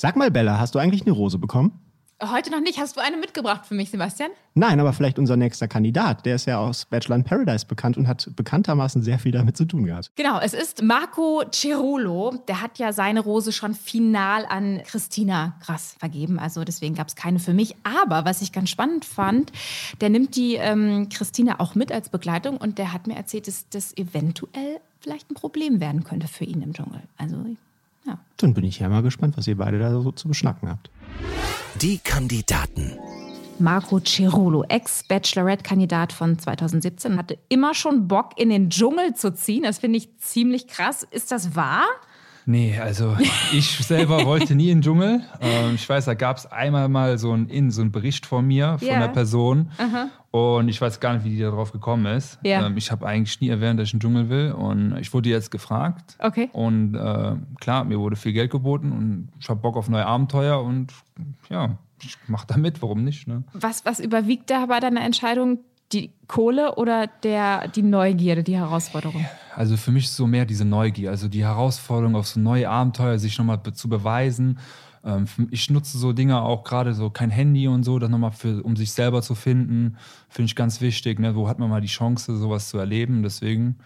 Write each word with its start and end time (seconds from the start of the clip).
Sag 0.00 0.14
mal, 0.14 0.30
Bella, 0.30 0.60
hast 0.60 0.76
du 0.76 0.78
eigentlich 0.78 1.02
eine 1.02 1.10
Rose 1.10 1.38
bekommen? 1.38 1.72
Heute 2.22 2.52
noch 2.52 2.60
nicht. 2.60 2.78
Hast 2.78 2.96
du 2.96 3.00
eine 3.00 3.16
mitgebracht 3.16 3.66
für 3.66 3.74
mich, 3.74 3.90
Sebastian? 3.90 4.30
Nein, 4.54 4.78
aber 4.78 4.92
vielleicht 4.92 5.18
unser 5.18 5.36
nächster 5.36 5.66
Kandidat. 5.66 6.24
Der 6.24 6.36
ist 6.36 6.46
ja 6.46 6.58
aus 6.58 6.84
Bachelor 6.84 7.16
in 7.16 7.24
Paradise 7.24 7.66
bekannt 7.66 7.96
und 7.96 8.06
hat 8.06 8.30
bekanntermaßen 8.36 9.02
sehr 9.02 9.18
viel 9.18 9.32
damit 9.32 9.56
zu 9.56 9.64
tun 9.64 9.86
gehabt. 9.86 10.12
Genau, 10.14 10.38
es 10.38 10.54
ist 10.54 10.84
Marco 10.84 11.42
Cerolo. 11.52 12.32
Der 12.46 12.62
hat 12.62 12.78
ja 12.78 12.92
seine 12.92 13.18
Rose 13.18 13.50
schon 13.50 13.74
final 13.74 14.46
an 14.46 14.82
Christina 14.84 15.56
Grass 15.66 15.96
vergeben. 15.98 16.38
Also 16.38 16.62
deswegen 16.62 16.94
gab 16.94 17.08
es 17.08 17.16
keine 17.16 17.40
für 17.40 17.52
mich. 17.52 17.74
Aber 17.82 18.24
was 18.24 18.40
ich 18.40 18.52
ganz 18.52 18.70
spannend 18.70 19.04
fand, 19.04 19.50
der 20.00 20.10
nimmt 20.10 20.36
die 20.36 20.54
ähm, 20.54 21.08
Christina 21.08 21.58
auch 21.58 21.74
mit 21.74 21.90
als 21.90 22.08
Begleitung 22.08 22.56
und 22.58 22.78
der 22.78 22.92
hat 22.92 23.08
mir 23.08 23.16
erzählt, 23.16 23.48
dass 23.48 23.68
das 23.68 23.96
eventuell 23.96 24.78
vielleicht 25.00 25.28
ein 25.28 25.34
Problem 25.34 25.80
werden 25.80 26.04
könnte 26.04 26.28
für 26.28 26.44
ihn 26.44 26.62
im 26.62 26.72
Dschungel. 26.72 27.02
Also 27.16 27.44
ja. 28.08 28.18
Dann 28.38 28.54
bin 28.54 28.64
ich 28.64 28.78
ja 28.78 28.88
mal 28.88 29.02
gespannt, 29.02 29.36
was 29.36 29.46
ihr 29.46 29.56
beide 29.56 29.78
da 29.78 29.90
so 30.00 30.12
zu 30.12 30.28
beschnacken 30.28 30.68
habt. 30.68 30.90
Die 31.80 31.98
Kandidaten. 31.98 32.98
Marco 33.60 34.00
Cerolo, 34.00 34.64
Ex-Bachelorette-Kandidat 34.64 36.12
von 36.12 36.38
2017, 36.38 37.18
hatte 37.18 37.38
immer 37.48 37.74
schon 37.74 38.06
Bock, 38.06 38.38
in 38.38 38.50
den 38.50 38.70
Dschungel 38.70 39.14
zu 39.14 39.34
ziehen. 39.34 39.64
Das 39.64 39.78
finde 39.78 39.98
ich 39.98 40.16
ziemlich 40.18 40.68
krass. 40.68 41.06
Ist 41.10 41.32
das 41.32 41.56
wahr? 41.56 41.84
Nee, 42.50 42.78
also 42.80 43.14
ich 43.52 43.76
selber 43.76 44.24
wollte 44.24 44.54
nie 44.54 44.70
in 44.70 44.78
den 44.78 44.82
Dschungel. 44.82 45.20
Ähm, 45.42 45.74
ich 45.74 45.86
weiß, 45.86 46.06
da 46.06 46.14
gab 46.14 46.38
es 46.38 46.46
einmal 46.46 46.88
mal 46.88 47.18
so 47.18 47.30
einen, 47.32 47.70
so 47.70 47.82
einen 47.82 47.92
Bericht 47.92 48.24
von 48.24 48.46
mir, 48.46 48.78
von 48.78 48.88
Ja. 48.88 48.94
einer 48.94 49.08
Person. 49.08 49.70
Aha. 49.76 50.08
Und 50.30 50.68
ich 50.68 50.80
weiß 50.80 50.98
gar 50.98 51.12
nicht, 51.12 51.24
wie 51.26 51.30
die 51.36 51.40
darauf 51.40 51.72
gekommen 51.72 52.06
ist. 52.06 52.38
Ja. 52.42 52.66
Ähm, 52.66 52.78
ich 52.78 52.90
habe 52.90 53.06
eigentlich 53.06 53.38
nie 53.42 53.50
erwähnt, 53.50 53.78
dass 53.78 53.88
ich 53.88 53.92
in 53.92 53.98
den 53.98 54.02
Dschungel 54.02 54.28
will. 54.30 54.52
Und 54.52 54.96
ich 54.96 55.12
wurde 55.12 55.28
jetzt 55.28 55.50
gefragt. 55.50 56.16
Okay. 56.20 56.48
Und 56.54 56.94
äh, 56.94 57.36
klar, 57.60 57.84
mir 57.84 57.98
wurde 58.00 58.16
viel 58.16 58.32
Geld 58.32 58.50
geboten 58.50 58.92
und 58.92 59.28
ich 59.38 59.48
habe 59.50 59.60
Bock 59.60 59.76
auf 59.76 59.90
neue 59.90 60.06
Abenteuer 60.06 60.62
und 60.62 60.94
ja, 61.50 61.76
ich 62.02 62.16
mache 62.28 62.46
da 62.46 62.56
mit, 62.56 62.80
warum 62.80 63.04
nicht? 63.04 63.28
Ne? 63.28 63.42
Was, 63.52 63.84
was 63.84 64.00
überwiegt 64.00 64.48
da 64.48 64.64
bei 64.66 64.80
deiner 64.80 65.02
Entscheidung? 65.02 65.58
Die 65.92 66.12
Kohle 66.26 66.74
oder 66.74 67.06
der, 67.06 67.68
die 67.68 67.82
Neugierde, 67.82 68.42
die 68.42 68.56
Herausforderung? 68.56 69.24
Also 69.54 69.76
für 69.76 69.90
mich 69.90 70.04
ist 70.04 70.16
so 70.16 70.26
mehr 70.26 70.44
diese 70.44 70.64
Neugier, 70.64 71.10
also 71.10 71.28
die 71.28 71.44
Herausforderung 71.44 72.14
auf 72.14 72.26
so 72.26 72.38
neue 72.40 72.68
Abenteuer, 72.68 73.18
sich 73.18 73.38
nochmal 73.38 73.60
zu 73.72 73.88
beweisen. 73.88 74.58
Ähm, 75.04 75.26
ich 75.50 75.70
nutze 75.70 75.98
so 75.98 76.12
Dinge 76.12 76.42
auch 76.42 76.64
gerade 76.64 76.92
so 76.94 77.10
kein 77.10 77.30
Handy 77.30 77.68
und 77.68 77.84
so, 77.84 77.98
das 77.98 78.10
nochmal 78.10 78.32
für, 78.32 78.62
um 78.62 78.76
sich 78.76 78.92
selber 78.92 79.22
zu 79.22 79.34
finden, 79.34 79.96
finde 80.28 80.46
ich 80.46 80.56
ganz 80.56 80.80
wichtig. 80.80 81.18
Ne? 81.18 81.34
Wo 81.34 81.48
hat 81.48 81.58
man 81.58 81.70
mal 81.70 81.80
die 81.80 81.88
Chance, 81.88 82.36
sowas 82.36 82.68
zu 82.68 82.78
erleben? 82.78 83.22
Deswegen 83.22 83.76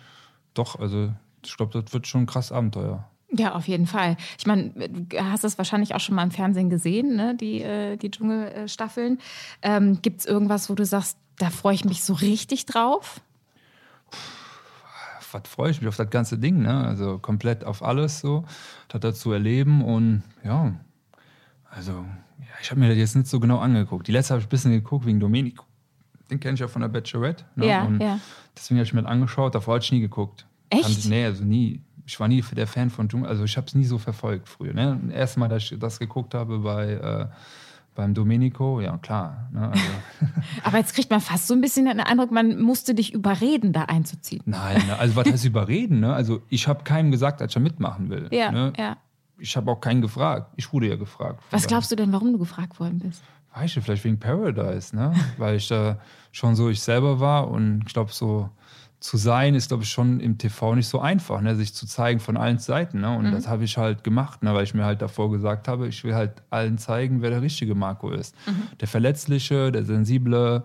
doch, 0.54 0.78
also 0.78 1.12
ich 1.44 1.56
glaube, 1.56 1.80
das 1.80 1.92
wird 1.92 2.06
schon 2.06 2.22
ein 2.22 2.26
krass 2.26 2.52
Abenteuer. 2.52 3.08
Ja, 3.34 3.54
auf 3.54 3.66
jeden 3.66 3.86
Fall. 3.86 4.18
Ich 4.38 4.46
meine, 4.46 4.70
du 4.70 5.18
hast 5.18 5.42
das 5.42 5.56
wahrscheinlich 5.56 5.94
auch 5.94 6.00
schon 6.00 6.14
mal 6.14 6.22
im 6.22 6.30
Fernsehen 6.30 6.68
gesehen, 6.68 7.16
ne? 7.16 7.34
die, 7.34 7.62
äh, 7.62 7.96
die 7.96 8.10
Dschungelstaffeln. 8.10 9.18
Ähm, 9.62 10.00
Gibt 10.02 10.20
es 10.20 10.26
irgendwas, 10.26 10.68
wo 10.68 10.74
du 10.74 10.84
sagst, 10.84 11.16
da 11.38 11.50
freue 11.50 11.74
ich 11.74 11.84
mich 11.84 12.02
so 12.04 12.12
richtig 12.14 12.66
drauf? 12.66 13.20
was 15.32 15.42
freue 15.48 15.70
ich 15.70 15.80
mich 15.80 15.88
auf 15.88 15.96
das 15.96 16.10
ganze 16.10 16.36
Ding, 16.38 16.60
ne? 16.60 16.86
Also 16.86 17.18
komplett 17.18 17.64
auf 17.64 17.82
alles 17.82 18.20
so, 18.20 18.44
das 18.88 19.00
da 19.00 19.14
zu 19.14 19.32
erleben 19.32 19.82
und 19.82 20.22
ja, 20.44 20.74
also 21.70 21.92
ja, 22.40 22.46
ich 22.60 22.70
habe 22.70 22.80
mir 22.80 22.88
das 22.90 22.98
jetzt 22.98 23.16
nicht 23.16 23.28
so 23.28 23.40
genau 23.40 23.58
angeguckt. 23.58 24.06
Die 24.06 24.12
letzte 24.12 24.34
habe 24.34 24.40
ich 24.40 24.46
ein 24.46 24.50
bisschen 24.50 24.72
geguckt 24.72 25.06
wegen 25.06 25.20
Domenico. 25.20 25.64
Den 26.30 26.38
kenne 26.38 26.54
ich 26.54 26.60
ja 26.60 26.68
von 26.68 26.82
der 26.82 26.88
Bachelorette. 26.88 27.44
Ne? 27.56 27.66
Ja, 27.66 27.84
und 27.84 28.00
ja. 28.00 28.18
Deswegen 28.54 28.78
habe 28.78 28.84
ich 28.86 28.92
mir 28.92 29.02
das 29.02 29.10
angeschaut, 29.10 29.54
davor 29.54 29.76
hatte 29.76 29.84
ich 29.86 29.92
nie 29.92 30.00
geguckt. 30.00 30.44
Echt? 30.68 30.82
Kannte- 30.84 31.08
Nee, 31.08 31.24
also 31.24 31.44
nie. 31.44 31.80
Ich 32.04 32.18
war 32.20 32.28
nie 32.28 32.42
der 32.42 32.66
Fan 32.66 32.90
von 32.90 33.08
Dschungel, 33.08 33.28
also 33.30 33.44
ich 33.44 33.56
habe 33.56 33.66
es 33.66 33.74
nie 33.74 33.84
so 33.84 33.96
verfolgt 33.96 34.48
früher. 34.50 34.74
Ne? 34.74 35.00
Das 35.06 35.14
erste 35.14 35.40
Mal, 35.40 35.48
dass 35.48 35.62
ich 35.70 35.78
das 35.78 35.98
geguckt 35.98 36.34
habe 36.34 36.58
bei, 36.58 36.90
äh, 36.92 37.26
beim 37.94 38.14
Domenico, 38.14 38.80
ja 38.80 38.96
klar. 38.98 39.48
Ne? 39.52 39.70
Also, 39.70 39.84
Aber 40.64 40.78
jetzt 40.78 40.94
kriegt 40.94 41.10
man 41.10 41.20
fast 41.20 41.46
so 41.46 41.54
ein 41.54 41.60
bisschen 41.60 41.86
den 41.86 42.00
Eindruck, 42.00 42.30
man 42.30 42.60
musste 42.60 42.94
dich 42.94 43.12
überreden, 43.12 43.72
da 43.72 43.82
einzuziehen. 43.84 44.42
nein, 44.46 44.82
ne? 44.86 44.98
also 44.98 45.16
was 45.16 45.26
heißt 45.26 45.44
überreden? 45.44 46.00
Ne? 46.00 46.14
Also 46.14 46.42
ich 46.48 46.68
habe 46.68 46.84
keinem 46.84 47.10
gesagt, 47.10 47.40
dass 47.40 47.48
ich 47.48 47.54
da 47.54 47.60
mitmachen 47.60 48.10
will. 48.10 48.28
Ja, 48.30 48.50
ne? 48.50 48.72
ja. 48.76 48.96
Ich 49.38 49.56
habe 49.56 49.70
auch 49.70 49.80
keinen 49.80 50.02
gefragt. 50.02 50.52
Ich 50.56 50.72
wurde 50.72 50.88
ja 50.88 50.96
gefragt. 50.96 51.42
Was 51.50 51.66
glaubst 51.66 51.90
du 51.90 51.96
denn, 51.96 52.12
warum 52.12 52.32
du 52.32 52.38
gefragt 52.38 52.78
worden 52.78 53.00
bist? 53.00 53.22
Weißt 53.54 53.76
du, 53.76 53.80
vielleicht 53.80 54.04
wegen 54.04 54.18
Paradise, 54.18 54.94
ne? 54.94 55.12
Weil 55.36 55.56
ich 55.56 55.68
da 55.68 55.98
schon 56.30 56.54
so 56.54 56.70
ich 56.70 56.80
selber 56.80 57.20
war 57.20 57.48
und 57.48 57.82
ich 57.86 57.92
glaube, 57.92 58.12
so 58.12 58.48
zu 59.02 59.16
sein 59.16 59.56
ist, 59.56 59.68
glaube 59.68 59.82
ich, 59.82 59.90
schon 59.90 60.20
im 60.20 60.38
TV 60.38 60.76
nicht 60.76 60.86
so 60.86 61.00
einfach, 61.00 61.40
ne? 61.40 61.56
sich 61.56 61.74
zu 61.74 61.86
zeigen 61.86 62.20
von 62.20 62.36
allen 62.36 62.58
Seiten. 62.58 63.00
Ne? 63.00 63.16
Und 63.16 63.32
das 63.32 63.48
habe 63.48 63.64
ich 63.64 63.76
halt 63.76 64.04
gemacht, 64.04 64.44
ne? 64.44 64.54
weil 64.54 64.62
ich 64.62 64.74
mir 64.74 64.84
halt 64.84 65.02
davor 65.02 65.30
gesagt 65.32 65.66
habe, 65.66 65.88
ich 65.88 66.04
will 66.04 66.14
halt 66.14 66.34
allen 66.50 66.78
zeigen, 66.78 67.20
wer 67.20 67.30
der 67.30 67.42
richtige 67.42 67.74
Marco 67.74 68.10
ist. 68.10 68.36
Der 68.80 68.86
Verletzliche, 68.86 69.72
der 69.72 69.84
Sensible, 69.84 70.62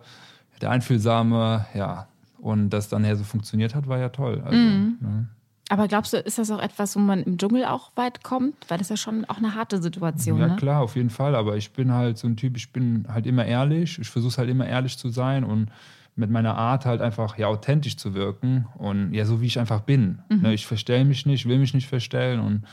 der 0.62 0.70
Einfühlsame, 0.70 1.66
ja. 1.74 2.08
Und 2.38 2.70
dass 2.70 2.90
dann 2.90 3.04
ja 3.04 3.16
so 3.16 3.24
funktioniert 3.24 3.74
hat, 3.74 3.88
war 3.88 3.98
ja 3.98 4.10
toll. 4.10 4.42
Also, 4.46 4.56
ne? 4.56 5.28
Aber 5.70 5.88
glaubst 5.88 6.14
du, 6.14 6.18
ist 6.18 6.38
das 6.38 6.52
auch 6.52 6.62
etwas, 6.62 6.96
wo 6.96 7.00
man 7.00 7.24
im 7.24 7.38
Dschungel 7.40 7.66
auch 7.66 7.92
weit 7.96 8.24
kommt? 8.24 8.56
Weil 8.70 8.78
das 8.78 8.86
ist 8.86 8.92
ja 8.92 8.98
schon 8.98 9.26
auch 9.26 9.38
eine 9.38 9.56
harte 9.56 9.82
Situation, 9.82 10.40
Ja, 10.40 10.48
ne? 10.50 10.56
klar, 10.58 10.82
auf 10.82 10.96
jeden 10.96 11.10
Fall. 11.10 11.36
Aber 11.36 11.58
ich 11.58 11.72
bin 11.72 11.92
halt 11.92 12.20
so 12.20 12.28
ein 12.28 12.38
Typ, 12.38 12.56
ich 12.56 12.72
bin 12.72 13.06
halt 13.12 13.26
immer 13.26 13.46
ehrlich. 13.46 13.98
Ich 14.00 14.10
versuche 14.10 14.38
halt 14.38 14.50
immer 14.50 14.68
ehrlich 14.68 14.98
zu 14.98 15.10
sein 15.10 15.44
und 15.44 15.70
mit 16.18 16.30
meiner 16.30 16.56
Art 16.58 16.86
halt 16.86 17.02
einfach 17.02 17.38
ja 17.38 17.48
authentisch 17.48 17.96
zu 17.98 18.14
wirken 18.14 18.68
und 18.78 19.14
ja, 19.14 19.26
so 19.26 19.40
wie 19.42 19.46
ich 19.46 19.60
einfach 19.60 19.82
bin. 19.82 20.20
Ne, 20.30 20.54
ich 20.54 20.66
verstelle 20.66 21.06
mich 21.06 21.26
nicht, 21.26 21.48
will 21.48 21.60
mich 21.60 21.74
nicht 21.74 21.88
verstellen 21.88 22.40
und 22.40 22.64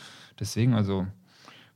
deswegen, 0.41 0.75
also 0.75 1.07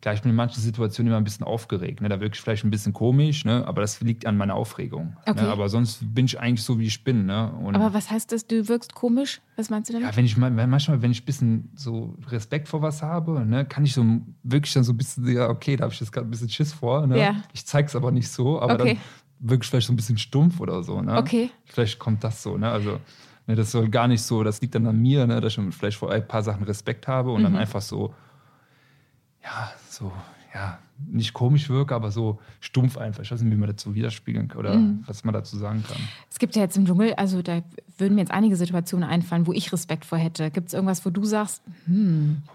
klar, 0.00 0.14
ich 0.14 0.22
bin 0.22 0.30
in 0.30 0.36
manchen 0.36 0.60
Situationen 0.62 1.10
immer 1.10 1.16
ein 1.18 1.24
bisschen 1.24 1.44
aufgeregt. 1.44 2.00
Ne? 2.00 2.08
Da 2.08 2.20
wirke 2.20 2.36
ich 2.36 2.40
vielleicht 2.40 2.64
ein 2.64 2.70
bisschen 2.70 2.92
komisch, 2.92 3.44
ne? 3.44 3.66
aber 3.66 3.80
das 3.80 4.00
liegt 4.00 4.26
an 4.26 4.36
meiner 4.36 4.54
Aufregung. 4.54 5.16
Okay. 5.26 5.42
Ne? 5.42 5.48
Aber 5.48 5.68
sonst 5.68 6.14
bin 6.14 6.24
ich 6.26 6.38
eigentlich 6.38 6.62
so, 6.62 6.78
wie 6.78 6.86
ich 6.86 7.02
bin. 7.02 7.26
Ne? 7.26 7.52
Und 7.52 7.74
Aber 7.74 7.92
was 7.92 8.08
heißt 8.08 8.30
das, 8.30 8.46
du 8.46 8.68
wirkst 8.68 8.94
komisch? 8.94 9.40
Was 9.56 9.70
meinst 9.70 9.88
du 9.90 9.94
damit? 9.94 10.08
ja, 10.08 10.16
wenn 10.16 10.24
ich 10.24 10.36
manchmal, 10.36 11.02
wenn 11.02 11.10
ich 11.10 11.22
ein 11.22 11.24
bisschen 11.24 11.72
so 11.74 12.14
Respekt 12.28 12.68
vor 12.68 12.80
was 12.80 13.02
habe, 13.02 13.44
ne, 13.44 13.64
kann 13.64 13.84
ich 13.84 13.92
so 13.92 14.04
wirklich 14.44 14.72
dann 14.72 14.84
so 14.84 14.92
ein 14.92 14.96
bisschen, 14.96 15.26
ja, 15.26 15.48
okay, 15.48 15.74
da 15.74 15.82
habe 15.82 15.92
ich 15.92 15.98
jetzt 15.98 16.12
gerade 16.12 16.28
ein 16.28 16.30
bisschen 16.30 16.48
Schiss 16.48 16.72
vor. 16.72 17.04
Ne? 17.04 17.18
Ja. 17.18 17.34
Ich 17.52 17.66
zeig's 17.66 17.96
aber 17.96 18.12
nicht 18.12 18.28
so, 18.28 18.60
aber 18.62 18.74
Okay. 18.74 18.94
dann 18.94 19.02
wirklich 19.40 19.68
vielleicht 19.70 19.86
so 19.86 19.92
ein 19.92 19.96
bisschen 19.96 20.18
stumpf 20.18 20.60
oder 20.60 20.82
so. 20.82 21.00
Ne? 21.00 21.16
Okay. 21.16 21.50
Vielleicht 21.64 21.98
kommt 21.98 22.24
das 22.24 22.42
so, 22.42 22.56
ne? 22.58 22.70
Also, 22.70 22.98
ne, 23.46 23.54
das 23.54 23.70
soll 23.70 23.88
gar 23.88 24.08
nicht 24.08 24.22
so, 24.22 24.42
das 24.42 24.60
liegt 24.60 24.74
dann 24.74 24.86
an 24.86 25.00
mir, 25.00 25.26
ne, 25.26 25.40
dass 25.40 25.56
ich 25.56 25.74
vielleicht 25.74 25.98
vor 25.98 26.10
ein 26.12 26.26
paar 26.26 26.42
Sachen 26.42 26.64
Respekt 26.64 27.06
habe 27.08 27.30
und 27.32 27.42
dann 27.42 27.52
Mhm. 27.52 27.58
einfach 27.58 27.82
so, 27.82 28.14
ja, 29.44 29.72
so, 29.88 30.12
ja, 30.54 30.78
nicht 31.10 31.32
komisch 31.32 31.68
wirke, 31.68 31.94
aber 31.94 32.10
so 32.10 32.38
stumpf 32.60 32.96
einfach. 32.98 33.22
Ich 33.22 33.30
weiß 33.30 33.40
nicht, 33.42 33.52
wie 33.52 33.56
man 33.58 33.68
dazu 33.68 33.94
widerspiegeln 33.94 34.48
kann 34.48 34.58
oder 34.58 34.74
Mhm. 34.76 35.04
was 35.06 35.24
man 35.24 35.32
dazu 35.34 35.56
sagen 35.56 35.84
kann. 35.86 35.96
Es 36.30 36.38
gibt 36.38 36.56
ja 36.56 36.62
jetzt 36.62 36.76
im 36.76 36.86
Dschungel, 36.86 37.14
also 37.14 37.40
da 37.42 37.62
würden 37.98 38.14
mir 38.14 38.20
jetzt 38.22 38.30
einige 38.32 38.56
Situationen 38.56 39.08
einfallen, 39.08 39.46
wo 39.46 39.52
ich 39.52 39.72
Respekt 39.72 40.04
vor 40.04 40.18
hätte. 40.18 40.50
Gibt 40.50 40.68
es 40.68 40.74
irgendwas, 40.74 41.04
wo 41.06 41.10
du 41.10 41.24
sagst, 41.24 41.62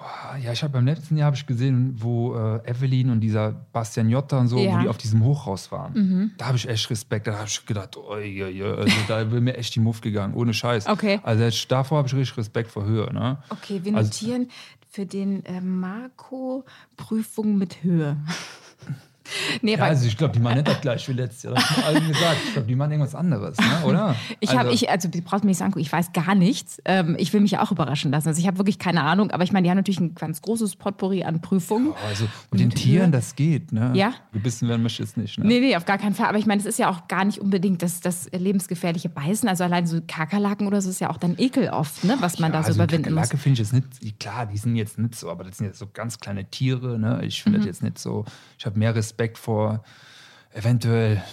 Ah, 0.02 0.38
Ja, 0.38 0.52
ich 0.52 0.64
habe 0.64 0.74
beim 0.74 0.86
letzten 0.86 1.18
Jahr 1.18 1.28
habe 1.28 1.36
ich 1.36 1.46
gesehen, 1.46 1.96
wo 2.00 2.36
äh, 2.36 2.70
Evelyn 2.70 3.10
und 3.10 3.20
dieser 3.22 3.52
Bastian 3.72 4.10
Jotta 4.10 4.40
und 4.40 4.48
so, 4.48 4.58
Ja. 4.60 4.78
wo 4.78 4.82
die 4.82 4.88
auf 4.90 4.98
diesem 4.98 5.24
Hochhaus 5.24 5.72
waren. 5.72 6.32
Da 6.38 6.46
habe 6.48 6.58
ich 6.58 6.68
echt 6.68 6.90
Respekt. 6.90 7.28
Da 7.28 7.34
habe 7.38 7.48
ich 7.48 7.66
gedacht, 7.66 7.98
oh, 7.98 8.18
ja, 8.18 8.48
ja, 8.48 8.74
also 8.76 8.96
da 9.08 9.32
will 9.32 9.42
mir 9.42 9.58
echt 9.58 9.76
die 9.76 9.80
Muff 9.80 10.02
gegangen, 10.02 10.34
ohne 10.34 10.54
Scheiß. 10.54 10.88
Okay. 10.88 11.20
Also 11.24 11.50
davor 11.68 12.00
habe 12.00 12.08
ich 12.08 12.14
richtig 12.16 12.38
Respekt 12.38 12.72
vor 12.72 12.86
Höhe. 12.86 13.12
Ne? 13.14 13.38
okay, 13.50 13.80
wir 13.84 13.96
Also- 13.96 14.10
notieren 14.10 14.48
für 14.94 15.08
den 15.08 15.44
äh, 15.46 15.60
Marco 15.60 16.66
Prüfung 16.98 17.58
mit 17.58 17.84
Höhe. 17.84 18.16
Nee, 19.62 19.76
Ja, 19.76 19.84
also 19.86 20.06
ich 20.06 20.18
glaube, 20.18 20.34
die 20.34 20.40
machen 20.40 20.56
nicht 20.56 20.68
das 20.68 20.82
gleiche 20.82 21.12
wie 21.12 21.16
letztes 21.16 21.44
Jahr. 21.44 21.54
Das 21.56 21.70
haben 21.70 21.84
allen 21.84 22.08
gesagt. 22.08 22.38
Ich 22.46 22.54
glaube, 22.54 22.68
die 22.68 22.76
machen 22.76 22.92
irgendwas 22.92 23.16
anderes, 23.16 23.58
ne? 23.58 23.66
oder? 23.86 24.16
ich 24.40 24.50
also, 24.50 24.60
habe, 24.60 24.74
ich, 24.74 24.90
also 24.90 25.08
du 25.08 25.22
brauchst 25.22 25.44
mir 25.44 25.50
nicht 25.50 25.58
sagen, 25.58 25.80
ich 25.80 25.92
weiß 25.92 26.12
gar 26.14 26.36
nichts. 26.36 26.82
Ähm, 26.86 27.16
ich 27.18 27.32
will 27.34 27.42
mich 27.42 27.52
ja 27.52 27.62
auch 27.64 27.72
überraschen 27.72 28.12
lassen. 28.12 28.28
Also 28.28 28.40
ich 28.42 28.48
habe 28.48 28.58
wirklich 28.58 28.80
keine 28.80 29.04
Ahnung, 29.04 29.32
aber 29.32 29.44
ich 29.44 29.52
meine, 29.52 29.64
die 29.66 29.70
haben 29.70 29.78
natürlich 29.78 30.00
ein 30.00 30.14
ganz 30.16 30.42
großes 30.42 30.76
Potpourri 30.76 31.24
an 31.24 31.42
Prüfungen. 31.42 31.90
Oh, 31.92 32.08
also 32.08 32.26
mit 32.52 32.60
den 32.62 32.70
Tieren, 32.70 33.12
das 33.12 33.36
geht, 33.36 33.72
ne? 33.72 33.92
Ja. 33.96 34.14
Gebissen 34.34 34.68
werden 34.68 34.84
möchte 34.84 35.04
jetzt 35.04 35.16
nicht, 35.18 35.38
ne? 35.38 35.46
Nee, 35.46 35.60
nee, 35.60 35.76
auf 35.76 35.86
gar 35.86 35.98
keinen 35.98 36.16
Fall. 36.16 36.28
Aber 36.28 36.38
ich 36.38 36.46
meine, 36.46 36.60
es 36.60 36.66
ist 36.66 36.80
ja 36.80 36.90
auch 36.90 37.08
gar 37.08 37.24
nicht 37.26 37.40
unbedingt 37.40 37.82
das, 37.82 38.02
das 38.02 38.30
lebensgefährliche 38.32 39.10
Beißen. 39.10 39.48
Also 39.48 39.64
allein 39.64 39.88
so 39.88 40.02
Kakerlaken 40.06 40.68
oder 40.68 40.82
so 40.82 40.90
ist 40.90 41.00
ja 41.00 41.10
auch 41.10 41.18
dann 41.18 41.36
Ekel 41.38 41.70
oft, 41.70 42.04
ne, 42.04 42.18
was 42.20 42.40
man 42.40 42.52
Ja, 42.52 42.58
da 42.58 42.64
so 42.64 42.68
also 42.68 42.84
überwinden 42.84 43.14
muss. 43.14 43.24
Kakerlake 43.30 43.38
finde 43.38 43.54
ich 43.62 43.72
jetzt 43.72 44.02
nicht, 44.02 44.20
klar, 44.20 44.46
die 44.46 44.58
sind 44.58 44.76
jetzt 44.76 44.98
nicht 45.00 45.16
so, 45.16 45.30
aber 45.30 45.44
das 45.44 45.58
sind 45.58 45.68
jetzt 45.68 45.80
so 45.80 45.88
ganz 45.92 46.20
kleine 46.20 46.46
Tiere, 46.50 47.00
ne? 47.00 47.22
Ich 47.24 47.40
Mhm. 47.40 47.44
finde 47.44 47.60
das 47.60 47.66
jetzt 47.68 47.84
nicht 47.84 48.00
so, 48.00 48.26
ich 48.58 48.66
habe 48.66 48.78
mehr 48.78 48.94
Respekt 48.96 49.13
vor 49.38 49.84
eventuell 50.54 51.24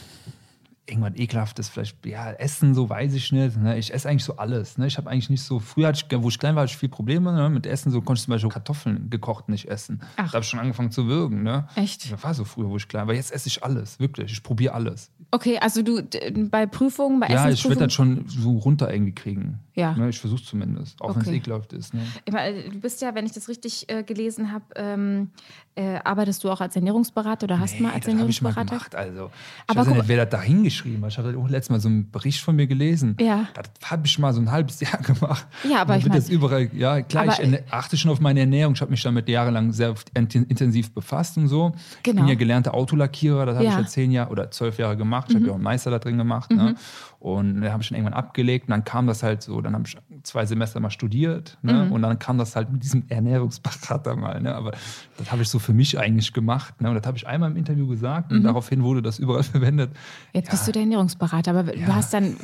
irgendwas 0.91 1.13
Ekelhaftes, 1.17 1.69
vielleicht, 1.69 2.05
ja, 2.05 2.33
Essen, 2.33 2.75
so 2.75 2.89
weiß 2.91 3.15
ich 3.15 3.33
nicht. 3.33 3.57
Ne? 3.57 3.79
Ich 3.79 3.93
esse 3.95 4.09
eigentlich 4.09 4.25
so 4.25 4.37
alles. 4.37 4.77
Ne? 4.79 4.87
Ich 4.87 4.99
habe 4.99 5.09
eigentlich 5.09 5.31
nicht 5.31 5.43
so, 5.43 5.59
früher, 5.59 5.91
ich, 5.91 6.05
wo 6.13 6.29
ich 6.29 6.39
klein 6.39 6.55
war, 6.57 6.63
hatte 6.63 6.73
ich 6.73 6.77
viel 6.79 6.89
Probleme 6.89 7.33
ne? 7.33 7.49
mit 7.49 7.67
Essen. 7.67 7.91
So 7.91 8.01
konnte 8.01 8.19
ich 8.19 8.25
zum 8.25 8.33
Beispiel 8.33 8.51
Kartoffeln 8.51 9.09
gekocht 9.11 9.49
nicht 9.49 9.69
essen. 9.69 10.03
Ach. 10.17 10.27
Da 10.27 10.33
habe 10.35 10.41
ich 10.43 10.49
schon 10.49 10.61
angefangen 10.61 10.91
zu 10.91 11.07
würgen. 11.07 11.43
Ne? 11.43 11.69
Echt? 11.77 12.13
Das 12.13 12.23
war 12.23 12.35
so 12.35 12.45
früher, 12.45 12.69
wo 12.69 12.77
ich 12.77 12.89
klein 12.89 13.07
war. 13.07 13.15
Jetzt 13.15 13.33
esse 13.33 13.49
ich 13.49 13.63
alles, 13.65 13.99
wirklich. 14.01 14.33
Ich 14.33 14.43
probiere 14.43 14.75
alles. 14.75 15.11
Okay, 15.33 15.59
also 15.59 15.83
du 15.83 16.03
bei 16.51 16.67
Prüfungen, 16.67 17.21
bei 17.21 17.29
Ja, 17.29 17.49
ich 17.49 17.63
werde 17.65 17.85
das 17.85 17.93
schon 17.93 18.25
so 18.27 18.59
runter 18.59 18.93
irgendwie 18.93 19.15
kriegen. 19.15 19.61
Ja. 19.75 19.95
Ne? 19.95 20.09
Ich 20.09 20.19
versuche 20.19 20.43
zumindest, 20.43 21.01
auch 21.01 21.15
wenn 21.15 21.23
es 21.23 21.29
Okay. 21.29 21.37
ekelhaft 21.37 21.73
ist. 21.73 21.95
Ne? 21.95 22.01
Meine, 22.31 22.65
du 22.65 22.81
bist 22.81 23.01
ja, 23.01 23.15
wenn 23.15 23.25
ich 23.25 23.33
das 23.33 23.49
richtig 23.49 23.89
äh, 23.89 24.03
gelesen 24.03 24.51
habe, 24.53 24.65
ähm, 24.75 25.31
äh, 25.77 25.99
arbeitest 26.03 26.43
du 26.43 26.51
auch 26.51 26.61
als 26.61 26.75
Ernährungsberater 26.75 27.45
oder 27.45 27.61
hast 27.61 27.79
mal 27.81 27.93
als 27.93 28.05
das 28.05 28.15
habe 28.17 28.29
ich 28.29 28.43
mal 28.43 28.51
Ernährungsberater? 28.51 28.91
gemacht. 28.91 28.95
Also, 28.97 29.27
ich 29.27 29.71
Aber 29.71 29.81
weiß 29.81 29.87
guck 29.87 29.97
nicht, 29.99 30.09
wer 30.09 30.17
das 30.25 30.31
da 30.31 30.43
hingeschrieben 30.43 30.80
hat. 30.85 31.09
Ich 31.13 31.19
habe 31.19 31.37
auch 31.39 31.49
letztes 31.49 31.71
Mal 31.71 31.81
so 31.81 31.89
einen 31.89 32.11
Bericht 32.11 32.41
von 32.41 32.57
mir 32.57 32.67
gelesen. 32.67 33.17
Ja. 33.21 33.47
Das 33.55 33.91
habe 33.91 34.07
ich 34.07 34.19
mal 34.19 34.33
so 34.33 34.41
ein 34.41 34.51
halbes 34.51 34.81
Jahr 34.81 34.99
gemacht. 35.01 35.47
Ja, 35.69 35.83
aber 35.83 35.97
ich 35.97 36.07
mein- 36.07 36.17
jetzt 36.17 36.31
überall, 36.31 36.69
ja, 36.75 37.03
klar, 37.03 37.27
ich 37.27 37.63
achte 37.71 37.97
schon 37.97 38.11
auf 38.11 38.21
meine 38.21 38.41
Ernährung. 38.41 38.75
Ich 38.75 38.81
habe 38.81 38.91
mich 38.91 39.03
damit 39.03 39.29
jahrelang 39.29 39.73
sehr 39.73 39.95
int- 40.15 40.35
intensiv 40.35 40.93
befasst 40.93 41.37
und 41.37 41.49
so. 41.49 41.73
Ich 41.99 42.03
Genau. 42.05 42.23
bin 42.23 42.29
ja 42.29 42.35
gelernter 42.35 42.75
Autolackierer, 42.75 43.47
das 43.47 43.55
habe 43.57 43.65
Ja. 43.65 43.71
Mhm. 43.73 43.79
ich 43.81 43.85
ja 43.87 43.89
zehn 43.91 44.11
Jahre 44.13 44.31
oder 44.31 44.51
zwölf 44.51 44.79
Jahre 44.79 44.97
gemacht. 44.97 45.27
Ich 45.31 45.35
habe 45.37 45.45
ja 45.47 45.51
auch 45.53 45.57
einen 45.57 45.65
Meister 45.65 45.91
da 45.91 45.99
drin 45.99 46.19
gemacht. 46.19 46.51
Ne? 46.51 46.75
Und 47.19 47.61
dann 47.61 47.71
habe 47.73 47.83
ich 47.83 47.89
schon 47.89 47.97
irgendwann 47.97 48.15
abgelegt 48.15 48.69
und 48.69 48.71
dann 48.71 48.85
kam 48.85 49.07
das 49.07 49.23
halt 49.23 49.43
so, 49.43 49.61
dann 49.61 49.75
habe 49.75 49.85
ich 49.87 49.97
zwei 50.23 50.47
Semester 50.47 50.81
mal 50.81 50.91
studiert 50.91 51.59
ne? 51.63 51.85
Mhm. 51.87 51.93
und 51.93 52.01
dann 52.03 52.19
kam 52.19 52.39
das 52.39 52.57
halt 52.57 52.73
mit 52.73 52.83
diesem 52.83 53.05
Ernährungsberater 53.09 54.17
mal. 54.17 54.41
Ne? 54.41 54.55
Aber 54.55 54.73
das 55.19 55.31
habe 55.31 55.43
ich 55.43 55.49
so 55.49 55.59
für 55.59 55.73
mich 55.73 55.99
eigentlich 55.99 56.33
gemacht. 56.33 56.81
Ne? 56.81 56.89
Und 56.89 56.95
das 56.97 57.07
habe 57.07 57.17
ich 57.19 57.27
einmal 57.27 57.51
im 57.51 57.57
Interview 57.57 57.87
gesagt 57.87 58.31
Mhm. 58.31 58.39
und 58.39 58.45
daraufhin 58.45 58.83
wurde 58.83 59.03
das 59.03 59.19
überall 59.19 59.43
verwendet. 59.43 59.91
Jetzt 60.33 60.47
Ja. 60.47 60.51
bist 60.53 60.69
du 60.69 60.70
der 60.73 60.83
Ernährungsberater, 60.83 61.51
aber 61.53 61.63
du 61.65 61.79
Ja. 61.79 61.95
hast 61.95 62.13
dann 62.13 62.37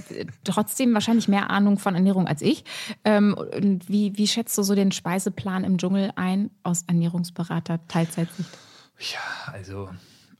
trotzdem 0.44 0.93
wahrscheinlich 0.94 1.28
mehr 1.28 1.50
Ahnung 1.50 1.78
von 1.78 1.94
Ernährung 1.94 2.26
als 2.26 2.43
ich. 2.43 2.64
Ähm, 3.05 3.34
und 3.34 3.88
wie, 3.88 4.17
wie 4.17 4.26
schätzt 4.26 4.56
du 4.58 4.62
so 4.62 4.75
den 4.75 4.93
Speiseplan 4.93 5.64
im 5.64 5.78
Dschungel 5.78 6.12
ein 6.17 6.50
aus 6.62 6.82
Ernährungsberater 6.87 7.81
Teilzeitsicht? 7.88 8.49
Ja, 8.99 9.52
also 9.52 9.88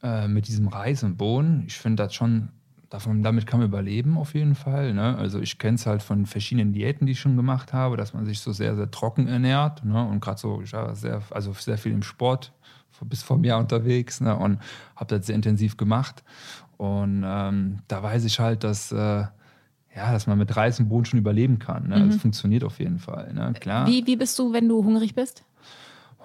äh, 0.02 0.28
mit 0.28 0.48
diesem 0.48 0.68
Reis 0.68 1.02
und 1.02 1.16
Bohnen, 1.16 1.64
ich 1.66 1.76
finde 1.76 2.04
das 2.04 2.14
schon, 2.14 2.48
davon, 2.88 3.22
damit 3.22 3.46
kann 3.46 3.60
man 3.60 3.68
überleben 3.68 4.16
auf 4.16 4.34
jeden 4.34 4.54
Fall. 4.54 4.94
Ne? 4.94 5.16
Also 5.18 5.40
ich 5.40 5.58
kenne 5.58 5.74
es 5.74 5.86
halt 5.86 6.02
von 6.02 6.24
verschiedenen 6.26 6.72
Diäten, 6.72 7.06
die 7.06 7.12
ich 7.12 7.20
schon 7.20 7.36
gemacht 7.36 7.72
habe, 7.72 7.96
dass 7.96 8.14
man 8.14 8.24
sich 8.24 8.40
so 8.40 8.52
sehr, 8.52 8.76
sehr 8.76 8.90
trocken 8.90 9.26
ernährt. 9.26 9.84
Ne? 9.84 10.06
Und 10.06 10.20
gerade 10.20 10.38
so, 10.38 10.62
ich 10.62 10.72
war 10.72 10.94
sehr, 10.94 11.20
also 11.30 11.52
sehr 11.52 11.78
viel 11.78 11.92
im 11.92 12.02
Sport, 12.02 12.52
bis 13.02 13.22
vor 13.22 13.36
mir 13.36 13.56
unterwegs 13.58 14.20
ne? 14.22 14.34
und 14.36 14.58
habe 14.94 15.18
das 15.18 15.26
sehr 15.26 15.34
intensiv 15.34 15.76
gemacht. 15.76 16.22
Und 16.76 17.23
ähm, 17.26 17.78
da 17.88 18.02
weiß 18.02 18.25
ich 18.25 18.38
halt, 18.40 18.64
dass, 18.64 18.93
äh, 18.93 18.96
ja, 18.96 19.32
dass 20.12 20.26
man 20.26 20.37
mit 20.38 20.55
Reis 20.56 20.78
und 20.78 20.88
Bohnen 20.88 21.05
schon 21.06 21.19
überleben 21.19 21.58
kann. 21.58 21.88
Ne? 21.88 22.06
Das 22.06 22.17
funktioniert 22.17 22.64
auf 22.64 22.78
jeden 22.78 22.99
Fall. 22.99 23.32
Ne? 23.32 23.55
Klar. 23.58 23.87
Wie, 23.87 24.06
wie 24.06 24.17
bist 24.17 24.38
du, 24.38 24.52
wenn 24.52 24.69
du 24.69 24.84
hungrig 24.84 25.14
bist? 25.14 25.43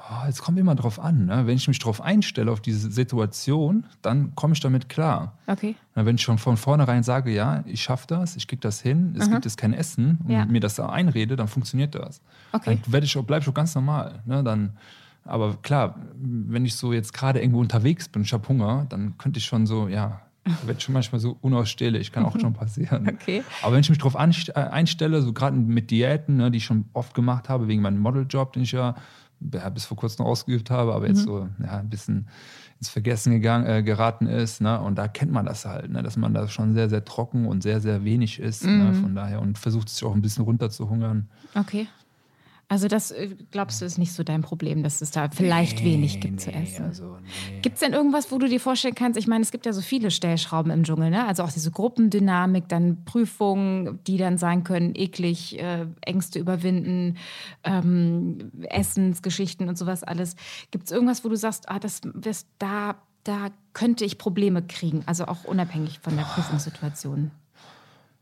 Oh, 0.09 0.27
es 0.27 0.41
kommt 0.41 0.57
immer 0.59 0.75
drauf 0.75 0.99
an. 0.99 1.27
Ne? 1.27 1.45
Wenn 1.47 1.55
ich 1.55 1.67
mich 1.67 1.79
darauf 1.79 2.01
einstelle, 2.01 2.51
auf 2.51 2.59
diese 2.59 2.91
Situation, 2.91 3.85
dann 4.01 4.35
komme 4.35 4.53
ich 4.53 4.59
damit 4.59 4.89
klar. 4.89 5.37
Okay. 5.47 5.75
Na, 5.95 6.05
wenn 6.05 6.15
ich 6.15 6.21
schon 6.23 6.37
von 6.37 6.57
vornherein 6.57 7.03
sage, 7.03 7.31
ja, 7.31 7.63
ich 7.65 7.81
schaffe 7.83 8.07
das, 8.07 8.35
ich 8.35 8.47
kriege 8.47 8.59
das 8.59 8.81
hin, 8.81 9.15
es 9.17 9.29
gibt 9.29 9.45
jetzt 9.45 9.57
kein 9.57 9.73
Essen 9.73 10.17
und 10.25 10.31
Ja. 10.31 10.45
mir 10.45 10.59
das 10.59 10.75
da 10.75 10.89
einrede, 10.89 11.35
dann 11.35 11.47
funktioniert 11.47 11.93
das. 11.95 12.19
Okay. 12.51 12.79
Dann 12.83 12.91
werde 12.93 13.05
ich 13.05 13.15
auch, 13.17 13.23
bleib 13.23 13.43
ich 13.43 13.47
auch 13.47 13.53
ganz 13.53 13.75
normal. 13.75 14.21
Ne? 14.25 14.43
Dann, 14.43 14.73
aber 15.23 15.55
klar, 15.61 15.95
wenn 16.15 16.65
ich 16.65 16.75
so 16.75 16.91
jetzt 16.93 17.13
gerade 17.13 17.39
irgendwo 17.39 17.59
unterwegs 17.61 18.09
bin, 18.09 18.23
ich 18.23 18.33
habe 18.33 18.45
Hunger, 18.49 18.87
dann 18.89 19.17
könnte 19.19 19.37
ich 19.37 19.45
schon 19.45 19.65
so, 19.67 19.87
ja, 19.87 20.19
werde 20.43 20.77
ich 20.77 20.83
schon 20.83 20.93
manchmal 20.93 21.19
so 21.19 21.37
unausstehlich, 21.41 22.11
kann 22.11 22.25
auch 22.25 22.39
schon 22.39 22.53
passieren. 22.53 23.07
Okay. 23.21 23.43
Aber 23.61 23.73
wenn 23.73 23.81
ich 23.81 23.89
mich 23.89 23.99
darauf 23.99 24.15
äh, 24.15 24.53
einstelle, 24.53 25.21
so 25.21 25.33
gerade 25.33 25.55
mit 25.55 25.91
Diäten, 25.91 26.37
ne, 26.37 26.49
die 26.49 26.57
ich 26.57 26.65
schon 26.65 26.85
oft 26.93 27.13
gemacht 27.13 27.49
habe, 27.49 27.67
wegen 27.67 27.81
meinem 27.81 27.99
Modeljob, 27.99 28.53
den 28.53 28.63
ich 28.63 28.71
ja, 28.71 28.95
ja 29.53 29.69
bis 29.69 29.85
vor 29.85 29.97
kurzem 29.97 30.23
noch 30.23 30.31
ausgeübt 30.31 30.71
habe, 30.71 30.93
aber 30.93 31.07
jetzt 31.07 31.23
so 31.23 31.47
ja, 31.61 31.77
ein 31.77 31.89
bisschen 31.89 32.27
ins 32.79 32.89
Vergessen 32.89 33.31
gegangen, 33.31 33.67
äh, 33.67 33.83
geraten 33.83 34.25
ist. 34.25 34.61
Ne? 34.61 34.79
Und 34.81 34.95
da 34.95 35.07
kennt 35.07 35.31
man 35.31 35.45
das 35.45 35.65
halt, 35.65 35.91
ne? 35.91 36.01
dass 36.01 36.17
man 36.17 36.33
da 36.33 36.47
schon 36.47 36.73
sehr, 36.73 36.89
sehr 36.89 37.05
trocken 37.05 37.45
und 37.45 37.61
sehr, 37.61 37.79
sehr 37.79 38.03
wenig 38.03 38.39
isst. 38.39 38.65
Ne? 38.65 38.93
Von 38.95 39.13
daher 39.13 39.41
und 39.41 39.59
versucht 39.59 39.89
sich 39.89 40.03
auch 40.03 40.15
ein 40.15 40.21
bisschen 40.21 40.43
runterzuhungern. 40.43 41.29
Okay. 41.53 41.87
Also 42.71 42.87
das 42.87 43.11
äh, 43.11 43.27
glaubst 43.51 43.81
du 43.81 43.85
ist 43.85 43.97
nicht 43.97 44.13
so 44.13 44.23
dein 44.23 44.43
Problem, 44.43 44.81
dass 44.81 45.01
es 45.01 45.11
da 45.11 45.29
vielleicht 45.29 45.83
wenig 45.83 46.21
gibt 46.21 46.39
zu 46.39 46.53
essen. 46.53 46.85
Also, 46.85 47.17
nee. 47.49 47.59
Gibt 47.59 47.73
es 47.73 47.81
denn 47.81 47.91
irgendwas, 47.91 48.31
wo 48.31 48.37
du 48.37 48.47
dir 48.47 48.61
vorstellen 48.61 48.95
kannst? 48.95 49.19
Ich 49.19 49.27
meine, 49.27 49.41
es 49.41 49.51
gibt 49.51 49.65
ja 49.65 49.73
so 49.73 49.81
viele 49.81 50.09
Stellschrauben 50.09 50.71
im 50.71 50.83
Dschungel, 50.85 51.09
ne? 51.09 51.27
Also 51.27 51.43
auch 51.43 51.51
diese 51.51 51.69
Gruppendynamik, 51.69 52.69
dann 52.69 53.03
Prüfungen, 53.03 53.99
die 54.07 54.15
dann 54.15 54.37
sein 54.37 54.63
können, 54.63 54.95
eklig, 54.95 55.59
äh, 55.59 55.85
Ängste 55.99 56.39
überwinden, 56.39 57.17
ähm, 57.65 58.53
Essensgeschichten 58.61 59.67
und 59.67 59.77
sowas 59.77 60.03
alles. 60.05 60.37
Gibt 60.71 60.85
es 60.85 60.91
irgendwas, 60.91 61.25
wo 61.25 61.29
du 61.29 61.35
sagst, 61.35 61.67
ah, 61.67 61.77
das, 61.77 61.99
das 62.15 62.45
da, 62.57 62.95
da 63.25 63.49
könnte 63.73 64.05
ich 64.05 64.17
Probleme 64.17 64.61
kriegen? 64.61 65.03
Also 65.07 65.25
auch 65.25 65.43
unabhängig 65.43 65.99
von 65.99 66.15
der 66.15 66.23
Prüfungssituation. 66.23 67.31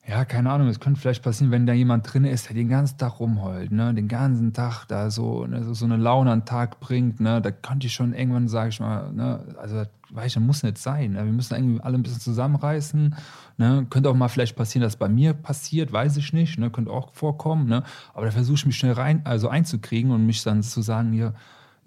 Ja, 0.09 0.25
keine 0.25 0.49
Ahnung, 0.49 0.67
es 0.69 0.79
könnte 0.79 0.99
vielleicht 0.99 1.21
passieren, 1.21 1.51
wenn 1.51 1.67
da 1.67 1.73
jemand 1.73 2.11
drin 2.11 2.25
ist, 2.25 2.49
der 2.49 2.55
den 2.55 2.67
ganzen 2.67 2.97
Tag 2.97 3.19
rumheult, 3.19 3.71
ne? 3.71 3.93
den 3.93 4.07
ganzen 4.07 4.53
Tag 4.53 4.85
da 4.87 5.11
so, 5.11 5.45
ne, 5.45 5.63
so, 5.63 5.75
so 5.75 5.85
eine 5.85 5.97
Laune 5.97 6.31
an 6.31 6.39
den 6.39 6.45
Tag 6.45 6.79
bringt, 6.79 7.19
ne? 7.19 7.39
da 7.43 7.51
könnte 7.51 7.85
ich 7.85 7.93
schon 7.93 8.13
irgendwann, 8.13 8.47
sage 8.47 8.69
ich 8.69 8.79
mal, 8.79 9.13
ne? 9.13 9.39
also 9.61 9.75
das 9.75 9.89
weiß 10.09 10.25
ich, 10.25 10.33
das 10.33 10.41
muss 10.41 10.63
nicht 10.63 10.79
sein. 10.79 11.11
Ne? 11.11 11.25
Wir 11.25 11.31
müssen 11.31 11.53
irgendwie 11.53 11.81
alle 11.81 11.95
ein 11.95 12.01
bisschen 12.01 12.21
zusammenreißen. 12.21 13.15
Ne? 13.57 13.85
Könnte 13.91 14.09
auch 14.09 14.15
mal 14.15 14.29
vielleicht 14.29 14.55
passieren, 14.55 14.81
dass 14.81 14.95
bei 14.95 15.09
mir 15.09 15.33
passiert, 15.33 15.93
weiß 15.93 16.17
ich 16.17 16.33
nicht, 16.33 16.57
ne? 16.57 16.71
könnte 16.71 16.89
auch 16.89 17.13
vorkommen. 17.13 17.67
Ne? 17.67 17.83
Aber 18.15 18.25
da 18.25 18.31
versuche 18.31 18.55
ich 18.55 18.65
mich 18.65 18.77
schnell 18.77 18.93
rein, 18.93 19.21
also 19.25 19.47
einzukriegen 19.47 20.09
und 20.09 20.25
mich 20.25 20.41
dann 20.41 20.63
zu 20.63 20.81
sagen, 20.81 21.11
hier, 21.11 21.35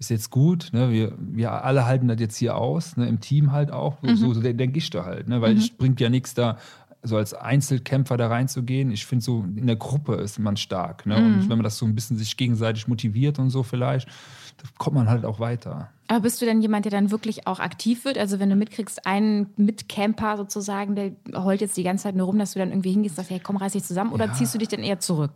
ist 0.03 0.09
jetzt 0.09 0.31
gut, 0.31 0.69
ne? 0.73 0.91
wir, 0.91 1.13
wir 1.17 1.63
alle 1.63 1.85
halten 1.85 2.07
das 2.07 2.19
jetzt 2.19 2.35
hier 2.37 2.57
aus, 2.57 2.97
ne? 2.97 3.07
im 3.07 3.19
Team 3.19 3.51
halt 3.51 3.71
auch, 3.71 3.97
so, 4.15 4.33
so 4.33 4.41
denke 4.41 4.77
ich 4.77 4.89
da 4.89 5.05
halt, 5.05 5.27
ne? 5.29 5.41
weil 5.41 5.55
es 5.57 5.69
bringt 5.69 6.01
ja 6.01 6.09
nichts 6.09 6.33
da, 6.33 6.57
so 7.03 7.17
als 7.17 7.33
Einzelkämpfer 7.33 8.17
da 8.17 8.27
reinzugehen. 8.27 8.91
Ich 8.91 9.05
finde, 9.05 9.23
so 9.23 9.43
in 9.55 9.67
der 9.67 9.75
Gruppe 9.75 10.15
ist 10.15 10.39
man 10.39 10.57
stark. 10.57 11.05
Ne? 11.05 11.17
Und 11.17 11.41
wenn 11.49 11.57
man 11.57 11.63
das 11.63 11.77
so 11.77 11.85
ein 11.85 11.95
bisschen 11.95 12.17
sich 12.17 12.37
gegenseitig 12.37 12.87
motiviert 12.87 13.39
und 13.39 13.49
so 13.49 13.61
vielleicht, 13.61 14.07
da 14.07 14.63
kommt 14.77 14.95
man 14.95 15.09
halt 15.09 15.25
auch 15.25 15.39
weiter. 15.39 15.89
Aber 16.07 16.21
bist 16.21 16.41
du 16.41 16.45
denn 16.45 16.61
jemand, 16.61 16.85
der 16.85 16.91
dann 16.91 17.11
wirklich 17.11 17.45
auch 17.45 17.59
aktiv 17.59 18.05
wird? 18.05 18.17
Also 18.17 18.39
wenn 18.39 18.49
du 18.49 18.55
mitkriegst, 18.55 19.05
einen 19.05 19.47
Mitcamper 19.57 20.37
sozusagen, 20.37 20.95
der 20.95 21.11
heult 21.43 21.61
jetzt 21.61 21.75
die 21.75 21.83
ganze 21.83 22.03
Zeit 22.03 22.15
nur 22.15 22.27
rum, 22.27 22.39
dass 22.39 22.53
du 22.53 22.59
dann 22.59 22.69
irgendwie 22.69 22.91
hingehst 22.91 23.13
und 23.13 23.17
sagst, 23.17 23.31
hey, 23.31 23.41
komm, 23.43 23.57
reiß 23.57 23.73
dich 23.73 23.83
zusammen 23.83 24.13
oder 24.13 24.31
ziehst 24.33 24.53
du 24.53 24.59
dich 24.59 24.69
dann 24.69 24.81
eher 24.81 24.99
zurück? 24.99 25.31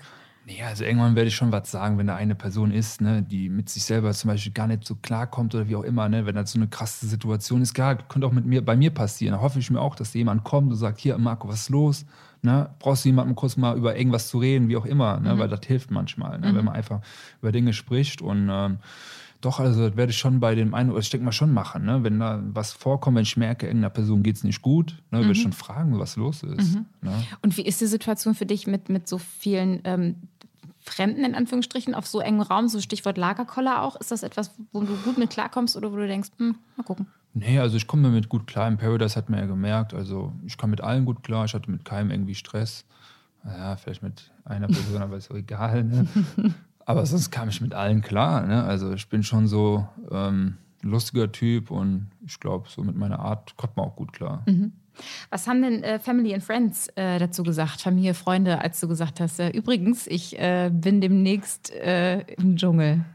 Nee, 0.49 0.63
also 0.63 0.85
irgendwann 0.85 1.17
werde 1.17 1.27
ich 1.27 1.35
schon 1.35 1.51
was 1.51 1.69
sagen, 1.69 1.97
wenn 1.97 2.07
da 2.07 2.15
eine 2.15 2.33
Person 2.33 2.71
ist, 2.71 3.01
ne, 3.01 3.21
die 3.21 3.49
mit 3.49 3.67
sich 3.67 3.83
selber 3.83 4.13
zum 4.13 4.29
Beispiel 4.29 4.53
gar 4.53 4.67
nicht 4.67 4.87
so 4.87 4.95
klarkommt 4.95 5.53
oder 5.53 5.67
wie 5.67 5.75
auch 5.75 5.83
immer, 5.83 6.07
ne, 6.07 6.25
wenn 6.25 6.35
das 6.35 6.53
so 6.53 6.59
eine 6.59 6.69
krasse 6.69 7.05
Situation 7.05 7.61
ist, 7.61 7.73
klar, 7.73 7.97
könnte 7.97 8.25
auch 8.25 8.31
mit 8.31 8.45
mir, 8.45 8.63
bei 8.63 8.77
mir 8.77 8.91
passieren. 8.91 9.33
Da 9.33 9.41
hoffe 9.41 9.59
ich 9.59 9.69
mir 9.69 9.81
auch, 9.81 9.95
dass 9.95 10.13
jemand 10.13 10.45
kommt 10.45 10.71
und 10.71 10.77
sagt, 10.77 11.01
hier, 11.01 11.17
Marco, 11.17 11.49
was 11.49 11.63
ist 11.63 11.69
los? 11.69 12.05
Ne, 12.43 12.69
brauchst 12.79 13.03
du 13.03 13.09
jemanden 13.09 13.35
kurz 13.35 13.57
mal 13.57 13.75
über 13.75 13.97
irgendwas 13.97 14.29
zu 14.29 14.37
reden, 14.37 14.69
wie 14.69 14.77
auch 14.77 14.85
immer, 14.85 15.19
ne, 15.19 15.37
weil 15.37 15.49
das 15.49 15.59
hilft 15.65 15.91
manchmal, 15.91 16.39
ne, 16.39 16.55
wenn 16.55 16.63
man 16.63 16.75
einfach 16.75 17.01
über 17.41 17.51
Dinge 17.51 17.73
spricht 17.73 18.21
und 18.21 18.47
ähm, 18.49 18.77
doch, 19.41 19.59
also 19.59 19.87
das 19.87 19.97
werde 19.97 20.11
ich 20.11 20.17
schon 20.17 20.39
bei 20.39 20.55
dem 20.55 20.73
einen, 20.73 20.89
oder 20.89 20.99
ich 20.99 21.09
denke 21.09 21.25
mal 21.25 21.31
schon 21.31 21.53
machen, 21.53 21.85
ne? 21.85 22.03
wenn 22.03 22.19
da 22.19 22.41
was 22.53 22.73
vorkommt, 22.73 23.17
wenn 23.17 23.23
ich 23.23 23.37
merke, 23.37 23.67
irgendeiner 23.67 23.91
Person 23.91 24.23
geht 24.23 24.37
es 24.37 24.43
nicht 24.43 24.63
gut, 24.63 24.95
ne, 25.11 25.19
würde 25.19 25.33
ich 25.33 25.41
schon 25.41 25.53
fragen, 25.53 25.99
was 25.99 26.15
los 26.15 26.41
ist. 26.41 26.75
Ne? 27.01 27.23
Und 27.43 27.55
wie 27.55 27.61
ist 27.61 27.79
die 27.79 27.85
Situation 27.85 28.33
für 28.33 28.47
dich 28.47 28.65
mit, 28.65 28.89
mit 28.89 29.07
so 29.07 29.19
vielen 29.19 29.81
ähm, 29.83 30.15
Fremden 30.89 31.23
in 31.23 31.35
Anführungsstrichen 31.35 31.93
auf 31.93 32.07
so 32.07 32.19
engem 32.19 32.41
Raum, 32.41 32.67
so 32.67 32.79
Stichwort 32.79 33.17
Lagerkoller 33.17 33.81
auch? 33.83 33.95
Ist 33.97 34.11
das 34.11 34.23
etwas, 34.23 34.51
wo 34.71 34.81
du 34.81 34.95
gut 34.97 35.17
mit 35.17 35.29
klarkommst 35.29 35.75
oder 35.75 35.91
wo 35.91 35.97
du 35.97 36.07
denkst, 36.07 36.29
hm, 36.37 36.55
mal 36.75 36.83
gucken? 36.83 37.07
Nee, 37.33 37.59
also 37.59 37.77
ich 37.77 37.87
komme 37.87 38.03
damit 38.03 38.29
gut 38.29 38.47
klar. 38.47 38.67
Im 38.67 38.77
Paradise 38.77 39.15
hat 39.15 39.29
man 39.29 39.39
ja 39.39 39.45
gemerkt, 39.45 39.93
also 39.93 40.33
ich 40.45 40.57
kam 40.57 40.71
mit 40.71 40.81
allen 40.81 41.05
gut 41.05 41.23
klar. 41.23 41.45
Ich 41.45 41.53
hatte 41.53 41.69
mit 41.69 41.85
keinem 41.85 42.11
irgendwie 42.11 42.35
Stress. 42.35 42.85
Ja, 43.45 43.75
vielleicht 43.75 44.03
mit 44.03 44.31
einer 44.45 44.67
Person, 44.67 45.01
aber 45.01 45.17
ist 45.17 45.31
auch 45.31 45.35
egal. 45.35 45.83
Ne? 45.83 46.07
aber 46.85 47.05
sonst 47.05 47.31
kam 47.31 47.49
ich 47.49 47.61
mit 47.61 47.73
allen 47.73 48.01
klar. 48.01 48.45
Ne? 48.45 48.63
Also 48.63 48.93
ich 48.93 49.07
bin 49.07 49.23
schon 49.23 49.47
so, 49.47 49.87
ähm, 50.11 50.57
ein 50.83 50.89
lustiger 50.89 51.31
Typ 51.31 51.71
und 51.71 52.07
ich 52.25 52.39
glaube, 52.39 52.69
so 52.69 52.83
mit 52.83 52.95
meiner 52.95 53.19
Art 53.19 53.55
kommt 53.57 53.77
man 53.77 53.87
auch 53.87 53.95
gut 53.95 54.13
klar. 54.13 54.43
Was 55.29 55.47
haben 55.47 55.61
denn 55.61 55.83
äh, 55.83 55.99
Family 55.99 56.33
and 56.33 56.43
Friends 56.43 56.87
äh, 56.95 57.19
dazu 57.19 57.43
gesagt? 57.43 57.81
Familie, 57.81 58.13
Freunde, 58.13 58.61
als 58.61 58.79
du 58.79 58.87
gesagt 58.87 59.19
hast, 59.19 59.39
äh, 59.39 59.49
übrigens, 59.49 60.07
ich 60.07 60.37
äh, 60.39 60.69
bin 60.73 61.01
demnächst 61.01 61.73
äh, 61.73 62.19
im 62.37 62.55
Dschungel. 62.57 63.05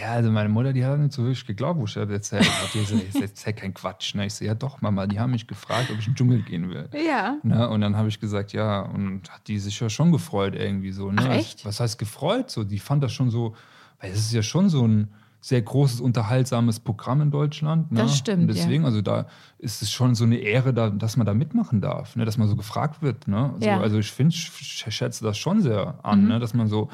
Ja, 0.00 0.12
also 0.12 0.30
meine 0.30 0.48
Mutter, 0.48 0.72
die 0.72 0.84
hat 0.84 0.98
nicht 0.98 1.12
so 1.12 1.22
wirklich 1.22 1.46
geglaubt, 1.46 1.78
wo 1.78 1.84
ich 1.84 1.94
das 1.94 2.08
erzählt 2.08 2.44
habe. 2.44 2.68
Die 2.72 2.84
so, 2.84 2.96
das 2.96 3.30
ist 3.30 3.46
ja 3.46 3.52
kein 3.52 3.74
Quatsch. 3.74 4.14
Ne? 4.14 4.26
Ich 4.26 4.34
so, 4.34 4.44
ja 4.44 4.54
doch, 4.54 4.80
Mama, 4.80 5.06
die 5.06 5.20
haben 5.20 5.32
mich 5.32 5.46
gefragt, 5.46 5.90
ob 5.92 5.98
ich 5.98 6.06
in 6.06 6.12
den 6.12 6.16
Dschungel 6.16 6.42
gehen 6.42 6.70
will. 6.70 6.88
Ja. 7.06 7.36
Ne? 7.42 7.68
Und 7.68 7.82
dann 7.82 7.96
habe 7.96 8.08
ich 8.08 8.18
gesagt, 8.18 8.52
ja, 8.52 8.80
und 8.80 9.30
hat 9.30 9.46
die 9.46 9.58
sich 9.58 9.78
ja 9.78 9.90
schon 9.90 10.10
gefreut 10.10 10.54
irgendwie 10.54 10.90
so. 10.90 11.12
Ne? 11.12 11.22
Ach, 11.22 11.34
echt? 11.34 11.64
Was 11.66 11.80
heißt 11.80 11.98
gefreut? 11.98 12.50
So, 12.50 12.64
die 12.64 12.78
fand 12.78 13.04
das 13.04 13.12
schon 13.12 13.30
so, 13.30 13.54
weil 14.00 14.10
es 14.10 14.20
ist 14.20 14.32
ja 14.32 14.42
schon 14.42 14.68
so 14.68 14.86
ein 14.86 15.08
sehr 15.44 15.60
großes, 15.60 16.00
unterhaltsames 16.00 16.80
Programm 16.80 17.20
in 17.20 17.30
Deutschland. 17.30 17.92
Ne? 17.92 17.98
Das 18.00 18.16
stimmt, 18.16 18.40
Und 18.40 18.46
deswegen, 18.48 18.86
also 18.86 19.02
da 19.02 19.26
ist 19.58 19.82
es 19.82 19.90
schon 19.92 20.14
so 20.14 20.24
eine 20.24 20.36
Ehre, 20.36 20.72
da, 20.72 20.88
dass 20.88 21.18
man 21.18 21.26
da 21.26 21.34
mitmachen 21.34 21.82
darf, 21.82 22.16
ne? 22.16 22.24
dass 22.24 22.38
man 22.38 22.48
so 22.48 22.56
gefragt 22.56 23.02
wird. 23.02 23.28
Ne? 23.28 23.50
Also, 23.52 23.66
Ja. 23.66 23.78
also 23.78 23.98
ich 23.98 24.10
finde, 24.10 24.34
ich 24.34 24.86
schätze 24.88 25.22
das 25.22 25.36
schon 25.36 25.60
sehr 25.60 25.98
an, 26.02 26.28
ne? 26.28 26.38
dass 26.40 26.54
man 26.54 26.66
so 26.68 26.88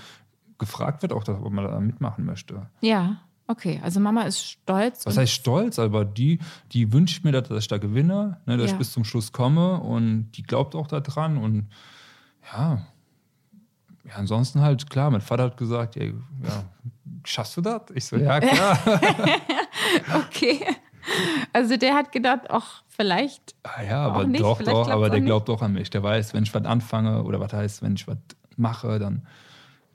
gefragt 0.59 1.02
wird, 1.02 1.12
auch, 1.12 1.23
dass, 1.23 1.38
ob 1.40 1.52
man 1.52 1.64
da 1.64 1.78
mitmachen 1.78 2.25
möchte. 2.25 2.66
Ja, 2.80 3.19
okay. 3.47 3.80
Also 3.85 4.00
Mama 4.00 4.23
ist 4.23 4.45
stolz. 4.45 5.07
Was 5.07 5.16
heißt 5.16 5.30
stolz, 5.33 5.78
aber 5.78 6.04
die, 6.04 6.40
die 6.73 6.92
wünscht 6.92 7.23
mir, 7.23 7.30
dass 7.30 7.49
ich 7.57 7.69
da 7.69 7.78
gewinne, 7.78 8.38
ne, 8.47 8.57
dass 8.57 8.66
Ja. 8.66 8.73
ich 8.73 8.78
bis 8.78 8.90
zum 8.90 9.04
Schluss 9.04 9.30
komme 9.30 9.78
und 9.78 10.33
die 10.33 10.42
glaubt 10.42 10.75
auch 10.75 10.88
daran 10.88 11.37
und 11.38 11.69
ja, 12.52 12.85
ja, 14.02 14.14
ansonsten 14.16 14.61
halt, 14.61 14.90
klar, 14.90 15.09
mein 15.12 15.21
Vater 15.21 15.45
hat 15.45 15.57
gesagt, 15.57 15.95
ja, 15.95 16.02
ja 16.07 16.12
schaffst 17.25 17.57
du 17.57 17.61
das? 17.61 17.83
Ich 17.95 18.05
so, 18.05 18.17
ja, 18.17 18.41
klar. 18.41 18.79
Okay. 20.15 20.61
Also 21.53 21.77
der 21.77 21.95
hat 21.95 22.12
gedacht, 22.12 22.43
ach, 22.49 22.83
vielleicht. 22.89 23.55
Ah, 23.62 23.83
ja, 23.83 24.07
aber 24.07 24.27
nicht, 24.27 24.43
doch, 24.43 24.59
vielleicht 24.59 24.73
doch, 24.73 24.89
aber 24.89 25.11
der 25.11 25.21
glaubt 25.21 25.49
auch 25.50 25.62
an 25.62 25.73
mich. 25.73 25.91
Der 25.91 26.03
weiß, 26.03 26.35
wenn 26.35 26.45
ich 26.45 26.55
was 26.55 26.65
anfange 26.65 27.25
oder 27.25 27.41
was 27.41 27.53
heißt, 27.53 27.83
wenn 27.83 27.95
ich 27.95 28.07
was 28.07 28.19
mache, 28.57 28.99
dann 28.99 29.27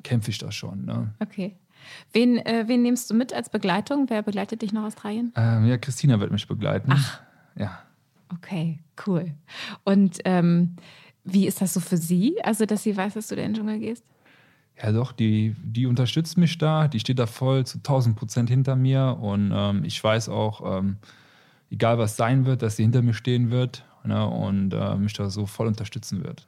kämpfe 0.04 0.32
ich 0.32 0.38
das 0.38 0.56
schon. 0.56 0.86
Ne? 0.86 1.14
Okay. 1.20 1.56
Wen, 2.12 2.38
äh, 2.40 2.66
wen 2.68 2.82
nimmst 2.82 3.10
du 3.10 3.14
mit 3.14 3.34
als 3.34 3.50
Begleitung? 3.50 4.10
Wer 4.10 4.24
begleitet 4.24 4.62
dich 4.62 4.74
nach 4.74 4.84
Australien? 4.86 5.32
Ähm, 5.36 5.66
ja, 5.66 5.78
Christina 5.78 6.20
wird 6.20 6.32
mich 6.32 6.48
begleiten. 6.48 6.92
Ach. 6.94 7.22
Ja. 7.56 7.80
Okay, 8.34 8.80
cool. 9.06 9.34
Und 9.84 10.20
ähm, 10.26 10.76
wie 11.24 11.48
ist 11.48 11.62
das 11.62 11.74
so 11.74 11.80
für 11.80 11.98
sie? 11.98 12.44
Also, 12.44 12.66
dass 12.66 12.84
sie 12.84 12.98
weiß, 12.98 13.14
dass 13.14 13.28
du 13.28 13.36
da 13.36 13.44
in 13.44 13.54
den 13.54 13.56
Dschungel 13.56 13.80
gehst? 13.80 14.04
Ja, 14.82 14.92
doch, 14.92 15.14
die, 15.14 15.56
die 15.64 15.86
unterstützt 15.86 16.38
mich 16.38 16.58
da, 16.58 16.88
die 16.88 17.00
steht 17.00 17.20
da 17.20 17.28
voll 17.28 17.66
zu 17.66 17.78
1000 17.78 18.16
Prozent 18.16 18.50
hinter 18.50 18.76
mir 18.76 19.18
und 19.22 19.52
ähm, 19.54 19.84
ich 19.86 20.04
weiß 20.04 20.30
auch, 20.30 20.80
ähm, 20.80 20.98
egal 21.72 21.98
was 21.98 22.18
sein 22.18 22.46
wird, 22.46 22.62
dass 22.62 22.76
sie 22.76 22.84
hinter 22.84 23.02
mir 23.02 23.14
stehen 23.14 23.52
wird 23.52 23.86
ne, 24.04 24.28
und 24.28 24.74
äh, 24.74 24.96
mich 24.96 25.14
da 25.14 25.30
so 25.30 25.46
voll 25.46 25.68
unterstützen 25.68 26.24
wird. 26.24 26.48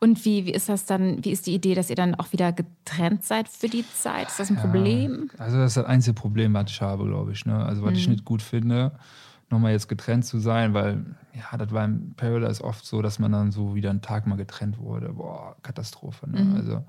Und 0.00 0.24
wie, 0.24 0.46
wie 0.46 0.52
ist 0.52 0.68
das 0.68 0.86
dann, 0.86 1.24
wie 1.24 1.30
ist 1.30 1.46
die 1.46 1.54
Idee, 1.54 1.74
dass 1.74 1.90
ihr 1.90 1.96
dann 1.96 2.14
auch 2.14 2.32
wieder 2.32 2.52
getrennt 2.52 3.24
seid 3.24 3.48
für 3.48 3.68
die 3.68 3.84
Zeit? 3.94 4.28
Ist 4.28 4.40
das 4.40 4.50
ein 4.50 4.56
Problem? 4.56 5.30
Ja, 5.38 5.44
also 5.44 5.58
das 5.58 5.72
ist 5.72 5.76
das 5.76 5.86
einzige 5.86 6.14
Problem, 6.14 6.54
was 6.54 6.70
ich 6.70 6.80
habe, 6.80 7.04
glaube 7.04 7.32
ich. 7.32 7.46
Ne? 7.46 7.54
Also 7.54 7.82
was 7.82 7.96
ich 7.96 8.08
nicht 8.08 8.24
gut 8.24 8.42
finde, 8.42 8.92
nochmal 9.50 9.72
jetzt 9.72 9.88
getrennt 9.88 10.24
zu 10.24 10.38
sein, 10.38 10.74
weil 10.74 11.04
ja, 11.34 11.56
das 11.56 11.72
war 11.72 11.84
im 11.84 12.14
Paradise 12.14 12.62
oft 12.62 12.84
so, 12.84 13.02
dass 13.02 13.18
man 13.18 13.32
dann 13.32 13.50
so 13.50 13.74
wieder 13.74 13.90
einen 13.90 14.02
Tag 14.02 14.26
mal 14.26 14.36
getrennt 14.36 14.78
wurde. 14.78 15.12
Boah, 15.12 15.56
Katastrophe. 15.62 16.28
Ne? 16.28 16.54
Also 16.56 16.84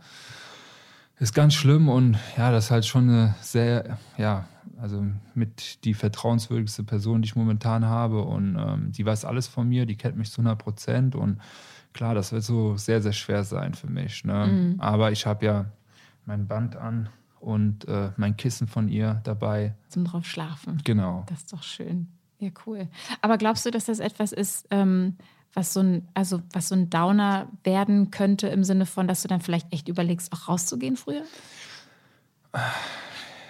ist 1.19 1.33
ganz 1.33 1.53
schlimm 1.53 1.89
und 1.89 2.17
ja, 2.37 2.51
das 2.51 2.65
ist 2.65 2.71
halt 2.71 2.85
schon 2.85 3.09
eine 3.09 3.35
sehr, 3.41 3.97
ja, 4.17 4.45
also 4.81 5.05
mit 5.33 5.83
die 5.83 5.93
vertrauenswürdigste 5.93 6.83
Person, 6.83 7.21
die 7.21 7.27
ich 7.27 7.35
momentan 7.35 7.85
habe 7.85 8.21
und 8.21 8.55
ähm, 8.57 8.91
die 8.93 9.05
weiß 9.05 9.25
alles 9.25 9.47
von 9.47 9.67
mir, 9.67 9.85
die 9.85 9.97
kennt 9.97 10.17
mich 10.17 10.31
zu 10.31 10.41
100 10.41 10.57
Prozent 10.57 11.15
und 11.15 11.39
klar, 11.91 12.15
das 12.15 12.31
wird 12.31 12.43
so 12.43 12.77
sehr, 12.77 13.01
sehr 13.01 13.11
schwer 13.11 13.43
sein 13.43 13.73
für 13.73 13.87
mich. 13.89 14.23
Ne? 14.23 14.75
Aber 14.77 15.11
ich 15.11 15.25
habe 15.25 15.45
ja 15.45 15.65
mein 16.25 16.47
Band 16.47 16.77
an 16.77 17.09
und 17.41 17.87
äh, 17.87 18.11
mein 18.15 18.37
Kissen 18.37 18.67
von 18.67 18.87
ihr 18.87 19.19
dabei. 19.23 19.75
Zum 19.89 20.05
drauf 20.05 20.25
schlafen. 20.25 20.79
Genau. 20.85 21.25
Das 21.27 21.39
ist 21.39 21.53
doch 21.53 21.63
schön. 21.63 22.07
Ja, 22.39 22.49
cool. 22.65 22.87
Aber 23.21 23.37
glaubst 23.37 23.65
du, 23.65 23.71
dass 23.71 23.85
das 23.85 23.99
etwas 23.99 24.31
ist, 24.31 24.67
ähm, 24.71 25.17
was 25.53 25.73
so 25.73 25.81
ein, 25.81 26.07
also 26.13 26.41
was 26.53 26.69
so 26.69 26.75
ein 26.75 26.89
Downer 26.89 27.49
werden 27.63 28.11
könnte 28.11 28.47
im 28.47 28.63
Sinne 28.63 28.85
von, 28.85 29.07
dass 29.07 29.21
du 29.21 29.27
dann 29.27 29.41
vielleicht 29.41 29.71
echt 29.73 29.87
überlegst, 29.87 30.31
auch 30.31 30.47
rauszugehen 30.47 30.95
früher? 30.95 31.23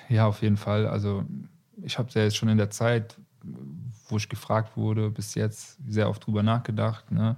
Ja, 0.08 0.26
auf 0.28 0.42
jeden 0.42 0.58
Fall. 0.58 0.88
Also 0.88 1.24
ich 1.84 1.98
habe 1.98 2.10
ja 2.14 2.24
jetzt 2.24 2.38
schon 2.38 2.50
in 2.50 2.58
der 2.58 2.70
Zeit, 2.70 3.16
wo 4.08 4.18
ich 4.18 4.28
gefragt 4.28 4.76
wurde, 4.76 5.10
bis 5.10 5.36
jetzt 5.36 5.78
sehr 5.88 6.10
oft 6.10 6.26
drüber 6.26 6.42
nachgedacht. 6.42 7.12
Ne? 7.12 7.38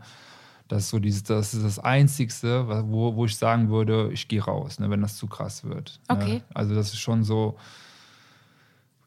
Das 0.68 0.84
ist 0.84 0.90
so 0.90 1.00
dieses, 1.00 1.24
das 1.24 1.54
ist 1.54 1.66
das 1.66 1.80
Einzigste, 1.80 2.66
wo, 2.88 3.16
wo 3.16 3.26
ich 3.26 3.36
sagen 3.36 3.70
würde, 3.70 4.10
ich 4.14 4.28
gehe 4.28 4.42
raus, 4.42 4.80
ne, 4.80 4.90
wenn 4.90 5.02
das 5.02 5.18
zu 5.18 5.28
krass 5.28 5.66
wird. 5.66 6.00
Okay. 6.08 6.36
Ne? 6.36 6.42
Also 6.54 6.74
das 6.76 6.94
ist 6.94 7.00
schon 7.00 7.24
so. 7.24 7.58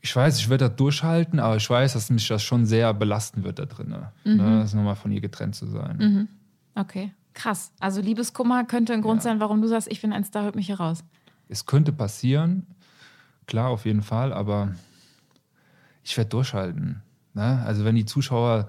Ich 0.04 0.14
weiß, 0.14 0.38
ich 0.38 0.50
werde 0.50 0.68
das 0.68 0.76
durchhalten, 0.76 1.40
aber 1.40 1.56
ich 1.56 1.68
weiß, 1.70 1.94
dass 1.94 2.10
mich 2.10 2.28
das 2.28 2.42
schon 2.42 2.66
sehr 2.66 2.92
belasten 2.92 3.42
wird 3.42 3.58
da 3.58 3.64
drin. 3.64 3.88
Ne? 3.88 4.12
Ne? 4.24 4.58
Das 4.60 4.74
nochmal 4.74 4.96
von 4.96 5.10
ihr 5.10 5.22
getrennt 5.22 5.54
zu 5.54 5.66
sein. 5.66 6.28
Okay, 6.74 7.10
krass. 7.32 7.72
Also 7.80 8.02
Liebeskummer 8.02 8.64
könnte 8.64 8.92
ein 8.92 9.00
Grund 9.00 9.22
sein, 9.22 9.40
warum 9.40 9.62
du 9.62 9.66
sagst, 9.68 9.90
ich 9.90 10.02
bin 10.02 10.12
ein 10.12 10.22
Star, 10.24 10.44
holt 10.44 10.56
mich 10.56 10.66
hier 10.66 10.78
raus. 10.78 11.02
Es 11.48 11.64
könnte 11.64 11.90
passieren, 11.90 12.66
klar, 13.46 13.70
auf 13.70 13.86
jeden 13.86 14.02
Fall, 14.02 14.34
aber 14.34 14.74
ich 16.02 16.14
werde 16.18 16.28
durchhalten. 16.28 17.00
Ne? 17.32 17.62
Also 17.64 17.86
wenn 17.86 17.94
die 17.94 18.04
Zuschauer 18.04 18.68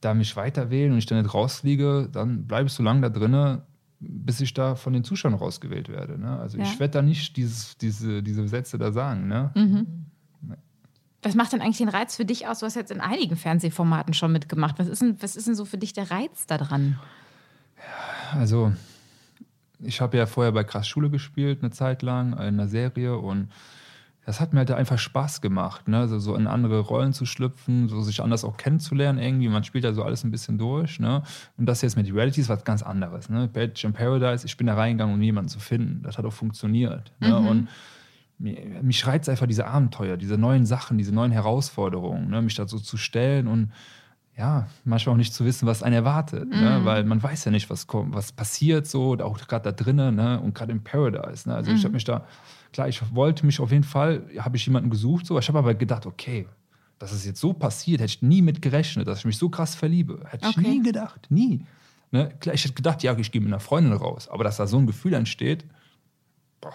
da 0.00 0.14
mich 0.14 0.36
weiter 0.36 0.70
wählen 0.70 0.92
und 0.92 0.98
ich 0.98 1.06
dann 1.06 1.20
nicht 1.20 1.34
rausfliege, 1.34 2.08
dann 2.12 2.46
bleibe 2.46 2.68
ich 2.68 2.72
so 2.72 2.84
lange 2.84 3.00
da 3.00 3.08
drinne, 3.08 3.62
bis 3.98 4.40
ich 4.40 4.54
da 4.54 4.76
von 4.76 4.92
den 4.92 5.02
Zuschauern 5.02 5.34
rausgewählt 5.34 5.88
werde. 5.88 6.20
Ne? 6.20 6.38
Also 6.38 6.56
Ja. 6.56 6.62
ich 6.62 6.78
werde 6.78 6.92
da 6.92 7.02
nicht 7.02 7.36
dieses, 7.36 7.76
diese, 7.78 8.22
diese 8.22 8.46
Sätze 8.46 8.78
da 8.78 8.92
sagen. 8.92 9.26
Ne? 9.26 9.50
Was 11.22 11.34
macht 11.34 11.52
denn 11.52 11.60
eigentlich 11.60 11.78
den 11.78 11.88
Reiz 11.88 12.16
für 12.16 12.24
dich 12.24 12.46
aus? 12.46 12.60
Du 12.60 12.66
hast 12.66 12.76
jetzt 12.76 12.92
in 12.92 13.00
einigen 13.00 13.36
Fernsehformaten 13.36 14.14
schon 14.14 14.32
mitgemacht. 14.32 14.78
Was 14.78 14.86
ist 14.86 15.02
denn, 15.02 15.20
was 15.20 15.34
ist 15.34 15.46
denn 15.46 15.54
so 15.54 15.64
für 15.64 15.78
dich 15.78 15.92
der 15.92 16.10
Reiz 16.10 16.46
da 16.46 16.58
dran? 16.58 16.98
Also, 18.34 18.72
ich 19.80 20.00
habe 20.00 20.16
ja 20.16 20.26
vorher 20.26 20.52
bei 20.52 20.64
Krass 20.64 20.86
Schule 20.86 21.10
gespielt, 21.10 21.58
eine 21.62 21.70
Zeit 21.70 22.02
lang, 22.02 22.32
in 22.34 22.38
einer 22.38 22.68
Serie 22.68 23.16
und 23.16 23.48
das 24.28 24.40
hat 24.40 24.52
mir 24.52 24.58
halt 24.58 24.70
einfach 24.72 24.98
Spaß 24.98 25.40
gemacht, 25.40 25.88
ne? 25.88 26.00
also 26.00 26.18
so 26.18 26.34
in 26.34 26.46
andere 26.46 26.80
Rollen 26.80 27.14
zu 27.14 27.24
schlüpfen, 27.24 27.88
so 27.88 28.02
sich 28.02 28.20
anders 28.20 28.44
auch 28.44 28.58
kennenzulernen 28.58 29.18
irgendwie. 29.18 29.48
Man 29.48 29.64
spielt 29.64 29.84
ja 29.84 29.94
so 29.94 30.02
alles 30.02 30.22
ein 30.22 30.30
bisschen 30.30 30.58
durch. 30.58 31.00
Ne? 31.00 31.22
Und 31.56 31.64
das 31.64 31.80
jetzt 31.80 31.96
mit 31.96 32.12
Reality 32.12 32.42
ist 32.42 32.50
was 32.50 32.62
ganz 32.62 32.82
anderes. 32.82 33.30
Ne? 33.30 33.48
Badge 33.48 33.86
in 33.86 33.94
Paradise, 33.94 34.44
ich 34.44 34.58
bin 34.58 34.66
da 34.66 34.74
reingegangen, 34.74 35.14
um 35.14 35.22
jemanden 35.22 35.48
zu 35.48 35.60
finden. 35.60 36.02
Das 36.02 36.18
hat 36.18 36.26
auch 36.26 36.32
funktioniert. 36.34 37.10
Ne? 37.20 37.38
Und 37.38 37.68
mir- 38.38 38.82
mich 38.82 39.06
reizt 39.06 39.28
einfach 39.28 39.46
diese 39.46 39.66
Abenteuer, 39.66 40.16
diese 40.16 40.38
neuen 40.38 40.66
Sachen, 40.66 40.98
diese 40.98 41.12
neuen 41.12 41.32
Herausforderungen, 41.32 42.28
ne? 42.30 42.42
mich 42.42 42.54
da 42.54 42.66
so 42.68 42.78
zu 42.78 42.96
stellen 42.96 43.46
und 43.48 43.72
ja, 44.36 44.68
manchmal 44.84 45.14
auch 45.14 45.16
nicht 45.18 45.34
zu 45.34 45.44
wissen, 45.44 45.66
was 45.66 45.82
einen 45.82 45.96
erwartet, 45.96 46.48
ne? 46.48 46.80
weil 46.84 47.02
man 47.02 47.20
weiß 47.20 47.44
ja 47.46 47.50
nicht, 47.50 47.68
was 47.70 47.88
kommt, 47.88 48.14
was 48.14 48.30
passiert 48.30 48.86
so, 48.86 49.14
auch 49.18 49.36
gerade 49.48 49.64
da 49.64 49.72
drinnen 49.72 50.14
ne? 50.14 50.40
und 50.40 50.54
gerade 50.54 50.70
im 50.70 50.84
Paradise. 50.84 51.48
Ne? 51.48 51.56
Also 51.56 51.72
ich 51.72 51.82
habe 51.82 51.94
mich 51.94 52.04
da, 52.04 52.24
klar, 52.72 52.88
ich 52.88 53.02
wollte 53.14 53.44
mich 53.44 53.58
auf 53.58 53.72
jeden 53.72 53.82
Fall, 53.82 54.22
habe 54.38 54.56
ich 54.56 54.64
jemanden 54.64 54.90
gesucht, 54.90 55.26
so, 55.26 55.36
ich 55.40 55.48
habe 55.48 55.58
aber 55.58 55.74
gedacht, 55.74 56.06
okay, 56.06 56.46
dass 57.00 57.10
es 57.10 57.24
jetzt 57.26 57.40
so 57.40 57.52
passiert, 57.52 58.00
hätte 58.00 58.10
ich 58.12 58.22
nie 58.22 58.42
mit 58.42 58.62
gerechnet, 58.62 59.08
dass 59.08 59.20
ich 59.20 59.24
mich 59.24 59.38
so 59.38 59.48
krass 59.48 59.74
verliebe. 59.74 60.20
Hätte 60.28 60.46
Okay. 60.48 60.60
ich 60.60 60.66
nie 60.68 60.82
gedacht, 60.82 61.26
nie. 61.30 61.64
Ne? 62.12 62.30
Klar, 62.38 62.54
ich 62.54 62.62
hätte 62.64 62.74
gedacht, 62.74 63.02
ja, 63.02 63.16
ich 63.18 63.32
gehe 63.32 63.40
mit 63.40 63.48
einer 63.48 63.58
Freundin 63.60 63.92
raus, 63.92 64.28
aber 64.28 64.44
dass 64.44 64.56
da 64.58 64.68
so 64.68 64.78
ein 64.78 64.86
Gefühl 64.86 65.14
entsteht, 65.14 65.64
boah, 66.60 66.72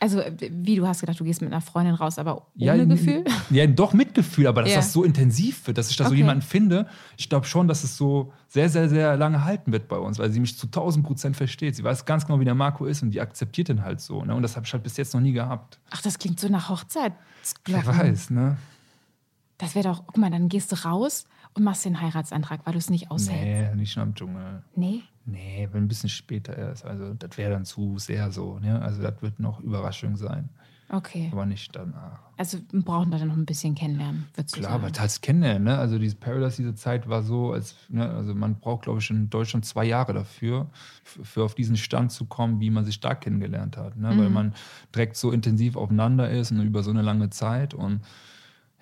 Also, 0.00 0.22
wie 0.38 0.76
du 0.76 0.86
hast 0.86 1.00
gedacht, 1.00 1.18
du 1.18 1.24
gehst 1.24 1.40
mit 1.42 1.50
einer 1.52 1.60
Freundin 1.60 1.94
raus, 1.94 2.18
aber 2.18 2.36
ohne 2.36 2.44
ja, 2.56 2.84
Gefühl? 2.84 3.24
Ja, 3.50 3.66
doch 3.66 3.92
mit 3.92 4.14
Gefühl, 4.14 4.46
aber 4.46 4.62
dass 4.62 4.70
Ja. 4.70 4.76
das 4.76 4.92
so 4.92 5.02
intensiv 5.02 5.66
wird, 5.66 5.76
dass 5.76 5.90
ich 5.90 5.96
da 5.96 6.04
so 6.04 6.10
Okay. 6.10 6.18
jemanden 6.18 6.42
finde, 6.42 6.86
ich 7.16 7.28
glaube 7.28 7.46
schon, 7.46 7.66
dass 7.66 7.82
es 7.82 7.96
so 7.96 8.32
sehr, 8.46 8.68
sehr, 8.68 8.88
sehr 8.88 9.16
lange 9.16 9.44
halten 9.44 9.72
wird 9.72 9.88
bei 9.88 9.96
uns, 9.98 10.18
weil 10.18 10.30
sie 10.30 10.38
mich 10.38 10.56
zu 10.56 10.66
1000 10.66 11.04
Prozent 11.04 11.36
versteht. 11.36 11.74
Sie 11.74 11.82
weiß 11.82 12.04
ganz 12.04 12.26
genau, 12.26 12.38
wie 12.38 12.44
der 12.44 12.54
Marco 12.54 12.84
ist 12.86 13.02
und 13.02 13.10
die 13.10 13.20
akzeptiert 13.20 13.68
den 13.68 13.82
halt 13.82 14.00
so. 14.00 14.24
Ne? 14.24 14.34
Und 14.34 14.42
das 14.42 14.54
habe 14.56 14.66
ich 14.66 14.72
halt 14.72 14.84
bis 14.84 14.96
jetzt 14.96 15.14
noch 15.14 15.20
nie 15.20 15.32
gehabt. 15.32 15.78
Ach, 15.90 16.00
das 16.00 16.18
klingt 16.18 16.38
so 16.38 16.48
nach 16.48 16.68
Wer 16.68 16.76
Hochzeitsglocken. 16.76 17.86
weiß, 17.98 18.30
ne? 18.30 18.56
Das 19.58 19.74
wäre 19.74 19.88
doch, 19.88 20.04
guck 20.06 20.18
mal, 20.18 20.30
dann 20.30 20.48
gehst 20.48 20.70
du 20.70 20.76
raus 20.84 21.24
und 21.54 21.64
machst 21.64 21.84
den 21.84 22.00
Heiratsantrag, 22.00 22.60
weil 22.64 22.72
du 22.72 22.78
es 22.78 22.90
nicht 22.90 23.10
aushältst. 23.10 23.44
Nee, 23.44 23.74
nicht 23.74 23.96
nur 23.96 24.06
im 24.06 24.14
Dschungel. 24.14 24.62
Nee. 24.74 25.02
Nee, 25.26 25.68
wenn 25.72 25.84
ein 25.84 25.88
bisschen 25.88 26.08
später 26.08 26.56
erst. 26.56 26.84
Also, 26.84 27.12
das 27.14 27.36
wäre 27.36 27.50
dann 27.52 27.64
zu 27.64 27.98
sehr 27.98 28.30
so. 28.30 28.58
Ne? 28.58 28.80
Also, 28.80 29.02
das 29.02 29.20
wird 29.20 29.38
noch 29.40 29.60
Überraschung 29.60 30.16
sein, 30.16 30.48
Okay. 30.90 31.28
aber 31.30 31.44
nicht 31.44 31.76
danach. 31.76 32.20
Also 32.38 32.58
wir 32.70 32.82
brauchen 32.82 33.10
da 33.10 33.18
dann 33.18 33.28
noch 33.28 33.36
ein 33.36 33.44
bisschen 33.44 33.74
kennenlernen, 33.74 34.26
würdest 34.34 34.56
du 34.56 34.60
Klar, 34.60 34.72
aber 34.72 34.92
teils 34.92 35.20
kennenlernen, 35.20 35.64
ne? 35.64 35.76
Also 35.76 35.98
diese 35.98 36.14
Paradise, 36.16 36.56
diese 36.62 36.74
Zeit 36.76 37.08
war 37.08 37.22
so, 37.22 37.52
als, 37.52 37.74
ne, 37.88 38.08
also 38.08 38.34
man 38.34 38.58
braucht, 38.60 38.82
glaube 38.84 39.00
ich, 39.00 39.10
in 39.10 39.28
Deutschland 39.28 39.66
zwei 39.66 39.84
Jahre 39.84 40.14
dafür, 40.14 40.70
für 41.02 41.42
auf 41.44 41.54
diesen 41.54 41.76
Stand 41.76 42.12
zu 42.12 42.24
kommen, 42.24 42.60
wie 42.60 42.70
man 42.70 42.84
sich 42.84 43.00
da 43.00 43.14
kennengelernt 43.14 43.76
hat. 43.76 43.96
Ne? 43.96 44.16
Weil 44.16 44.30
man 44.30 44.54
direkt 44.94 45.16
so 45.16 45.30
intensiv 45.32 45.76
aufeinander 45.76 46.30
ist 46.30 46.52
und 46.52 46.60
über 46.62 46.82
so 46.82 46.90
eine 46.90 47.02
lange 47.02 47.28
Zeit. 47.28 47.74
Und 47.74 48.00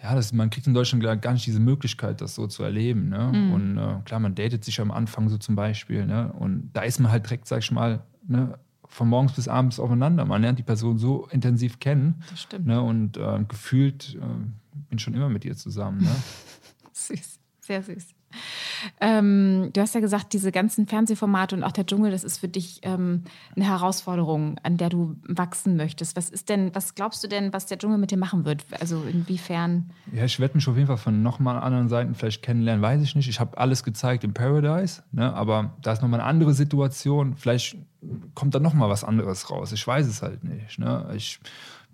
ja, 0.03 0.15
das, 0.15 0.33
man 0.33 0.51
kriegt 0.51 0.67
in 0.67 0.75
Deutschland 0.75 1.03
gar 1.23 1.33
nicht 1.33 1.47
diese 1.47 1.61
Möglichkeit, 1.61 2.21
das 2.21 2.35
so 2.35 2.47
zu 2.47 2.63
erleben. 2.63 3.09
Ne? 3.09 3.33
Mhm. 3.33 3.53
Und 3.53 3.79
äh, 3.79 3.97
klar, 4.05 4.21
man 4.21 4.35
datet 4.35 4.65
sich 4.65 4.81
am 4.81 4.91
Anfang 4.91 5.29
so 5.29 5.39
zum 5.39 5.57
Beispiel. 5.57 6.07
Ne? 6.07 6.33
Und 6.39 6.71
da 6.75 6.83
ist 6.83 7.01
man 7.01 7.11
halt 7.11 7.25
direkt, 7.25 7.47
sag 7.47 7.59
ich 7.59 7.71
mal, 7.71 8.03
ne, 8.27 8.59
von 8.85 9.09
morgens 9.09 9.33
bis 9.33 9.49
abends 9.49 9.81
aufeinander. 9.81 10.25
Man 10.25 10.43
lernt 10.43 10.59
die 10.59 10.63
Person 10.63 10.99
so 10.99 11.27
intensiv 11.31 11.81
kennen. 11.81 12.23
Das 12.31 12.43
stimmt. 12.43 12.67
Ne? 12.67 12.81
Und 12.81 13.17
äh, 13.17 13.45
gefühlt 13.49 14.17
äh, 14.21 14.81
bin 14.91 14.99
schon 14.99 15.15
immer 15.15 15.29
mit 15.29 15.45
ihr 15.45 15.57
zusammen. 15.57 16.03
Ne? 16.03 16.15
Süß, 16.93 17.39
sehr 17.61 17.83
süß. 17.83 18.09
Ähm, 19.01 19.71
du 19.73 19.81
hast 19.81 19.95
ja 19.95 20.01
gesagt, 20.01 20.33
diese 20.33 20.53
ganzen 20.53 20.87
Fernsehformate 20.87 21.57
und 21.57 21.63
auch 21.63 21.73
der 21.73 21.87
Dschungel, 21.87 22.11
das 22.11 22.25
ist 22.25 22.39
für 22.39 22.49
dich 22.49 22.81
ähm, 22.83 23.25
eine 23.55 23.67
Herausforderung, 23.67 24.59
an 24.63 24.77
der 24.77 24.89
du 24.89 25.17
wachsen 25.27 25.77
möchtest. 25.77 26.17
Was 26.17 26.31
ist 26.31 26.49
denn, 26.49 26.75
was 26.75 26.95
glaubst 26.95 27.23
du 27.25 27.29
denn, 27.29 27.53
was 27.53 27.67
der 27.67 27.79
Dschungel 27.79 27.99
mit 27.99 28.11
dir 28.11 28.19
machen 28.19 28.45
wird? 28.45 28.65
Also 28.81 29.03
inwiefern? 29.03 29.91
Ja, 30.13 30.25
ich 30.25 30.41
werde 30.41 30.55
mich 30.55 30.69
auf 30.69 30.77
jeden 30.77 30.89
Fall 30.89 30.97
von 30.97 31.23
nochmal 31.23 31.59
anderen 31.59 31.89
Seiten 31.89 32.15
vielleicht 32.15 32.43
kennenlernen, 32.43 32.83
weiß 32.83 33.03
ich 33.03 33.15
nicht. 33.15 33.29
Ich 33.29 33.41
habe 33.41 33.59
alles 33.59 33.85
gezeigt 33.85 34.25
im 34.25 34.35
Paradise, 34.35 35.03
ne? 35.13 35.33
aber 35.35 35.75
da 35.83 35.93
ist 35.93 36.03
nochmal 36.03 36.21
eine 36.21 36.29
andere 36.29 36.55
Situation. 36.55 37.35
Vielleicht 37.37 37.77
kommt 38.35 38.55
da 38.55 38.61
nochmal 38.61 38.89
was 38.89 39.05
anderes 39.05 39.51
raus. 39.51 39.73
Ich 39.73 39.87
weiß 39.87 40.07
es 40.07 40.23
halt 40.23 40.45
nicht. 40.45 40.79
Ne? 40.79 41.09
Ich 41.17 41.41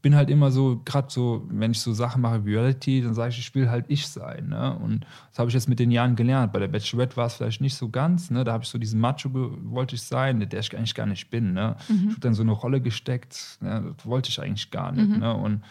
bin 0.03 0.17
halt 0.17 0.29
immer 0.29 0.51
so, 0.51 0.83
gerade 0.85 1.09
so, 1.11 1.47
wenn 1.49 1.71
ich 1.71 1.81
so 1.81 1.93
Sachen 1.93 2.23
mache 2.23 2.45
wie 2.45 2.55
Reality, 2.55 3.01
dann 3.01 3.15
sage 3.15 3.31
ich, 3.31 3.39
ich 3.39 3.55
will 3.55 3.71
halt 3.71 3.85
ich 3.89 4.09
sein. 4.09 4.49
Ne? 4.49 4.77
Und 4.77 5.07
das 5.31 5.39
habe 5.39 5.49
ich 5.49 5.55
jetzt 5.55 5.69
mit 5.69 5.79
den 5.79 5.93
Jahren 5.93 6.17
gelernt. 6.17 6.53
Bei 6.53 6.59
der 6.59 6.69
Bachelorette 6.69 7.17
war 7.17 7.27
es 7.27 7.35
vielleicht 7.35 7.61
nicht 7.61 7.77
so 7.77 7.89
ganz. 7.89 8.31
Ne? 8.31 8.43
Da 8.43 8.53
habe 8.53 8.65
ich 8.65 8.69
so 8.69 8.79
diesen 8.79 9.01
Macho, 9.01 9.31
wollte 9.33 9.95
ich 9.95 10.03
sein, 10.03 10.41
der 10.41 10.61
ich 10.61 10.77
eigentlich 10.77 10.97
gar 10.97 11.07
nicht 11.07 11.31
bin. 11.31 11.53
Ne? 11.53 11.77
Ich 11.89 12.11
habe 12.11 12.21
dann 12.21 12.35
so 12.35 12.43
eine 12.43 12.53
Rolle 12.53 12.81
gesteckt, 12.81 13.59
ne? 13.61 13.95
das 13.97 14.05
wollte 14.05 14.29
ich 14.29 14.43
eigentlich 14.43 14.71
gar 14.73 14.91
nicht. 14.91 15.09
Ne? 15.19 15.33
Und 15.33 15.63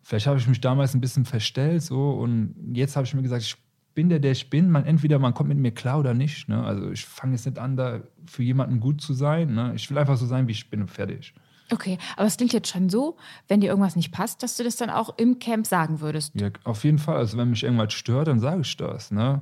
vielleicht 0.00 0.28
habe 0.28 0.38
ich 0.38 0.46
mich 0.46 0.60
damals 0.60 0.94
ein 0.94 1.00
bisschen 1.00 1.24
verstellt 1.24 1.82
so 1.82 2.12
und 2.12 2.54
jetzt 2.72 2.96
habe 2.96 3.04
ich 3.04 3.14
mir 3.14 3.22
gesagt, 3.22 3.42
ich 3.42 3.56
bin 3.94 4.08
der, 4.10 4.20
der 4.20 4.32
ich 4.32 4.48
bin. 4.48 4.70
Man, 4.70 4.84
entweder 4.84 5.18
man 5.18 5.34
kommt 5.34 5.48
mit 5.48 5.58
mir 5.58 5.72
klar 5.72 5.98
oder 5.98 6.14
nicht. 6.14 6.48
Ne? 6.48 6.62
Also 6.62 6.92
ich 6.92 7.04
fange 7.04 7.32
jetzt 7.32 7.46
nicht 7.46 7.58
an, 7.58 7.76
da 7.76 8.02
für 8.26 8.44
jemanden 8.44 8.78
gut 8.78 9.00
zu 9.00 9.12
sein. 9.12 9.54
Ne? 9.54 9.72
Ich 9.74 9.90
will 9.90 9.98
einfach 9.98 10.18
so 10.18 10.26
sein, 10.26 10.46
wie 10.46 10.52
ich 10.52 10.70
bin 10.70 10.82
und 10.82 10.90
fertig. 10.90 11.34
Okay, 11.70 11.98
aber 12.16 12.26
es 12.26 12.36
klingt 12.36 12.52
jetzt 12.52 12.68
schon 12.68 12.88
so, 12.88 13.16
wenn 13.48 13.60
dir 13.60 13.68
irgendwas 13.68 13.96
nicht 13.96 14.12
passt, 14.12 14.42
dass 14.42 14.56
du 14.56 14.64
das 14.64 14.76
dann 14.76 14.90
auch 14.90 15.18
im 15.18 15.38
Camp 15.38 15.66
sagen 15.66 16.00
würdest. 16.00 16.32
Ja, 16.34 16.50
auf 16.64 16.84
jeden 16.84 16.98
Fall. 16.98 17.16
Also 17.16 17.36
wenn 17.36 17.50
mich 17.50 17.64
irgendwas 17.64 17.92
stört, 17.92 18.28
dann 18.28 18.38
sage 18.38 18.60
ich 18.60 18.76
das. 18.76 19.10
Ne? 19.10 19.40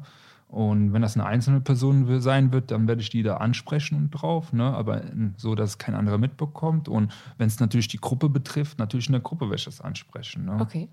Und 0.48 0.92
wenn 0.92 1.02
das 1.02 1.16
eine 1.16 1.26
einzelne 1.26 1.60
Person 1.60 2.20
sein 2.20 2.52
wird, 2.52 2.70
dann 2.70 2.86
werde 2.88 3.02
ich 3.02 3.10
die 3.10 3.22
da 3.22 3.38
ansprechen 3.38 3.96
und 3.96 4.10
drauf. 4.10 4.52
Ne? 4.52 4.64
Aber 4.64 5.02
so, 5.36 5.54
dass 5.54 5.70
es 5.70 5.78
kein 5.78 5.94
anderer 5.94 6.18
mitbekommt. 6.18 6.88
Und 6.88 7.12
wenn 7.38 7.48
es 7.48 7.60
natürlich 7.60 7.88
die 7.88 7.98
Gruppe 7.98 8.28
betrifft, 8.28 8.78
natürlich 8.78 9.08
in 9.08 9.12
der 9.12 9.20
Gruppe 9.20 9.46
werde 9.46 9.56
ich 9.56 9.64
das 9.64 9.80
ansprechen. 9.80 10.46
Ne? 10.46 10.58
Okay. 10.60 10.88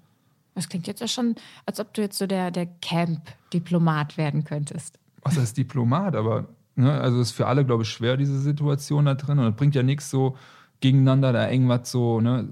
Das 0.55 0.67
klingt 0.67 0.87
jetzt 0.87 0.99
ja 0.99 1.07
schon, 1.07 1.35
als 1.65 1.79
ob 1.79 1.93
du 1.93 2.01
jetzt 2.01 2.17
so 2.17 2.27
der, 2.27 2.51
der 2.51 2.65
Camp-Diplomat 2.65 4.17
werden 4.17 4.43
könntest. 4.43 4.99
was 5.21 5.37
heißt 5.37 5.57
Diplomat, 5.57 6.15
aber 6.15 6.49
ne, 6.75 6.91
also 6.99 7.21
ist 7.21 7.31
für 7.31 7.47
alle, 7.47 7.63
glaube 7.63 7.83
ich, 7.83 7.89
schwer, 7.89 8.17
diese 8.17 8.39
Situation 8.39 9.05
da 9.05 9.13
drin. 9.13 9.39
Und 9.39 9.47
es 9.47 9.55
bringt 9.55 9.75
ja 9.75 9.83
nichts 9.83 10.09
so 10.09 10.35
gegeneinander 10.81 11.31
da 11.31 11.49
irgendwas 11.49 11.89
so, 11.89 12.19
ne, 12.19 12.47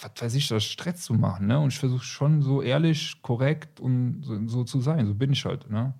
was 0.00 0.22
weiß 0.22 0.34
ich, 0.34 0.48
das 0.48 0.64
Stress 0.64 1.02
zu 1.02 1.14
machen. 1.14 1.48
Ne? 1.48 1.58
Und 1.58 1.72
ich 1.72 1.78
versuche 1.78 2.04
schon 2.04 2.42
so 2.42 2.62
ehrlich, 2.62 3.20
korrekt 3.22 3.80
und 3.80 4.22
so, 4.22 4.38
so 4.46 4.64
zu 4.64 4.80
sein. 4.80 5.06
So 5.06 5.14
bin 5.14 5.32
ich 5.32 5.44
halt. 5.44 5.70
Ne? 5.70 5.92